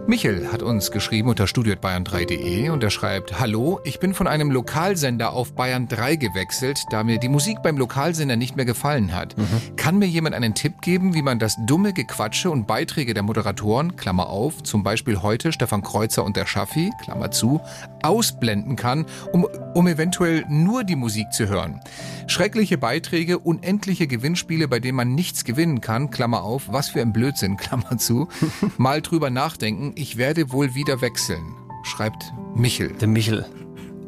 Michel 0.08 0.50
hat 0.54 0.64
uns 0.64 0.92
geschrieben 0.92 1.28
unter 1.28 1.48
studio.bayern3.de 1.48 2.70
und 2.70 2.82
er 2.82 2.92
schreibt, 2.92 3.42
Hallo, 3.42 3.82
ich 3.84 4.00
bin 4.00 4.14
von 4.14 4.26
einem 4.26 4.52
Lokalsender 4.52 5.34
auf 5.34 5.54
Bayern 5.54 5.90
3 5.90 6.16
gewechselt, 6.16 6.80
da 6.92 7.04
mir 7.04 7.20
die 7.20 7.28
Musik 7.28 7.62
beim 7.62 7.78
Lokalsender 7.78 8.38
nicht 8.38 8.56
mehr 8.56 8.64
gefallen 8.64 9.14
hat. 9.14 9.36
Kann 9.76 10.00
mir 10.00 10.06
jemand 10.06 10.34
einen 10.34 10.56
Tipp 10.56 10.82
geben, 10.82 11.14
wie 11.14 11.22
man 11.22 11.40
das 11.40 11.58
dumme 11.66 11.92
Gequatsche 11.92 12.50
und 12.50 12.68
Beiträge 12.68 13.14
der 13.14 13.24
Moderatoren, 13.24 13.98
Klammer 13.98 14.30
auf, 14.30 14.64
zum 14.64 14.82
Beispiel 14.82 15.22
heute 15.22 15.52
Stefan 15.52 15.84
Kreuzer 15.84 16.24
und 16.24 16.38
der 16.38 16.46
Schaffi, 16.46 16.90
Klammer 17.04 17.32
zu, 17.32 17.60
ausblenden 18.02 18.78
kann, 18.78 19.06
um, 19.34 19.46
um 19.74 19.88
eventuell 19.90 20.46
nur 20.48 20.86
die 20.86 20.96
Musik 20.96 21.34
zu 21.34 21.50
hören? 21.50 21.82
Schreckliche 22.28 22.78
Beiträge, 22.78 23.40
unendliche 23.40 24.08
Gewinnspiele, 24.08 24.70
bei 24.70 24.80
denen 24.80 24.96
man 24.96 25.16
nichts 25.16 25.44
gewinnen 25.44 25.82
kann, 25.82 26.12
Klammer 26.12 26.44
auf, 26.44 26.70
was 26.70 26.88
für 26.88 27.02
ein 27.02 27.12
Blödsinn, 27.12 27.58
Klammer 27.58 27.98
zu. 27.98 28.30
Mal 28.78 29.02
drüber 29.02 29.30
nachdenken, 29.30 29.97
ich 29.98 30.18
werde 30.18 30.52
wohl 30.52 30.76
wieder 30.76 31.02
wechseln, 31.02 31.56
schreibt 31.84 32.32
Michel. 32.56 32.94
Der 32.94 33.08
Michel. 33.08 33.46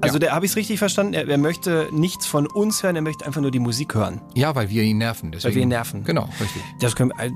Also 0.02 0.18
der 0.18 0.32
habe 0.32 0.46
ich 0.46 0.52
es 0.54 0.56
richtig 0.58 0.80
verstanden. 0.80 1.14
Er, 1.14 1.28
er 1.28 1.38
möchte 1.38 1.90
nichts 1.92 2.26
von 2.26 2.48
uns 2.48 2.84
hören, 2.84 2.96
er 2.96 3.02
möchte 3.02 3.26
einfach 3.26 3.42
nur 3.42 3.52
die 3.52 3.60
Musik 3.60 3.96
hören. 3.96 4.22
Ja, 4.34 4.56
weil 4.56 4.70
wir 4.70 4.84
ihn 4.84 4.98
nerven. 4.98 5.32
Deswegen. 5.32 5.50
Weil 5.52 5.56
wir 5.56 5.62
ihn 5.64 5.70
nerven. 5.70 6.04
Genau, 6.06 6.24
richtig. 6.40 6.62
Das 6.80 6.96
können, 6.96 7.12
äh, 7.20 7.30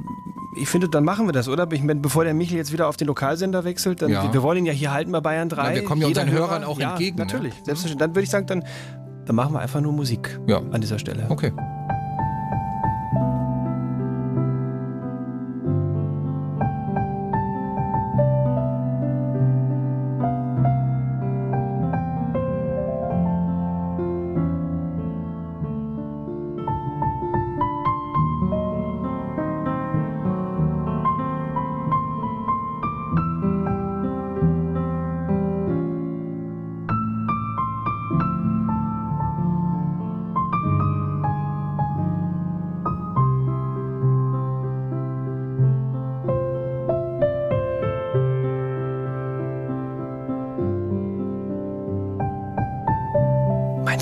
ich 0.62 0.70
finde, 0.70 0.88
dann 0.88 1.04
machen 1.04 1.26
wir 1.28 1.34
das, 1.34 1.50
oder? 1.50 1.70
Ich 1.74 1.84
meine, 1.84 2.00
bevor 2.00 2.24
der 2.24 2.34
Michel 2.34 2.56
jetzt 2.58 2.72
wieder 2.72 2.88
auf 2.88 2.96
den 2.96 3.08
Lokalsender 3.08 3.66
wechselt, 3.66 4.02
dann 4.02 4.12
Ja. 4.12 4.32
wir 4.32 4.44
wollen 4.44 4.60
ihn 4.60 4.66
ja 4.66 4.72
hier 4.72 4.94
halten 4.94 5.12
bei 5.12 5.20
Bayern 5.20 5.50
3. 5.50 5.62
Na, 5.70 5.76
wir 5.76 5.84
kommen 5.84 6.02
ja 6.02 6.08
unseren 6.08 6.30
Hörer- 6.30 6.48
Hörern 6.48 6.64
auch 6.64 6.80
ja, 6.80 6.92
entgegen, 6.92 7.18
ne? 7.18 7.26
Natürlich, 7.26 7.54
selbstverständlich. 7.66 7.98
Dann 8.00 8.12
würde 8.12 8.24
ich 8.24 8.30
sagen, 8.30 8.46
dann, 8.48 8.64
dann 9.26 9.36
machen 9.36 9.54
wir 9.54 9.60
einfach 9.60 9.82
nur 9.82 9.92
Musik 9.92 10.40
Ja. 10.48 10.60
an 10.60 10.80
dieser 10.80 11.00
Stelle. 11.00 11.26
Okay. 11.30 11.52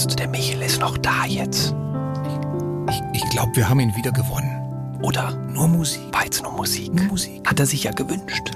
Du, 0.07 0.15
der 0.15 0.27
Michel 0.27 0.61
ist 0.61 0.79
noch 0.79 0.97
da 0.97 1.25
jetzt? 1.25 1.75
Ich, 2.89 3.21
ich 3.21 3.29
glaube, 3.29 3.55
wir 3.55 3.69
haben 3.69 3.79
ihn 3.79 3.95
wieder 3.95 4.11
gewonnen. 4.11 4.99
Oder? 5.01 5.31
Nur 5.47 5.67
Musik. 5.67 6.01
War 6.11 6.23
jetzt 6.23 6.41
nur 6.41 6.51
Musik. 6.53 6.93
Nur 6.93 7.05
Musik. 7.05 7.47
Hat 7.47 7.59
er 7.59 7.65
sich 7.65 7.83
ja 7.83 7.91
gewünscht. 7.91 8.51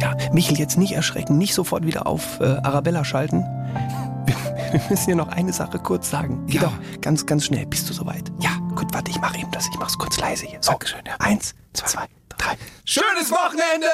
Ja, 0.00 0.14
Michel, 0.32 0.58
jetzt 0.58 0.78
nicht 0.78 0.92
erschrecken, 0.92 1.38
nicht 1.38 1.54
sofort 1.54 1.84
wieder 1.86 2.06
auf 2.06 2.38
äh, 2.40 2.44
Arabella 2.44 3.04
schalten. 3.04 3.44
Wir, 4.26 4.34
wir 4.72 4.80
müssen 4.90 5.06
hier 5.06 5.16
noch 5.16 5.28
eine 5.28 5.52
Sache 5.52 5.78
kurz 5.78 6.10
sagen. 6.10 6.44
Ja. 6.48 6.62
doch 6.62 6.72
ganz, 7.00 7.26
ganz 7.26 7.46
schnell. 7.46 7.66
Bist 7.66 7.88
du 7.88 7.92
soweit? 7.92 8.30
Ja, 8.40 8.50
gut, 8.74 8.92
warte, 8.92 9.10
ich 9.10 9.20
mache 9.20 9.38
eben 9.38 9.50
das. 9.50 9.66
Ich 9.72 9.78
mach's 9.78 9.98
kurz 9.98 10.18
leise 10.18 10.46
hier. 10.46 10.58
So. 10.60 10.72
Dankeschön, 10.72 11.00
ja. 11.06 11.14
Eins, 11.18 11.54
zwei, 11.72 11.88
drei. 11.90 12.15
Schönes 12.96 13.30
Wochenende! 13.30 13.88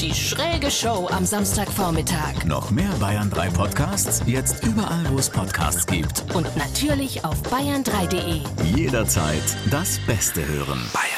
Die 0.00 0.12
schräge 0.12 0.68
Show 0.68 1.08
am 1.12 1.24
Samstagvormittag. 1.24 2.44
Noch 2.44 2.72
mehr 2.72 2.90
Bayern 2.98 3.30
3 3.30 3.50
Podcasts, 3.50 4.20
jetzt 4.26 4.64
überall, 4.64 5.08
wo 5.10 5.18
es 5.18 5.30
Podcasts 5.30 5.86
gibt. 5.86 6.24
Und 6.34 6.56
natürlich 6.56 7.24
auf 7.24 7.40
bayern3.de. 7.42 8.40
Jederzeit 8.74 9.44
das 9.70 10.00
Beste 10.08 10.44
hören. 10.44 10.90
Bayern 10.92 11.15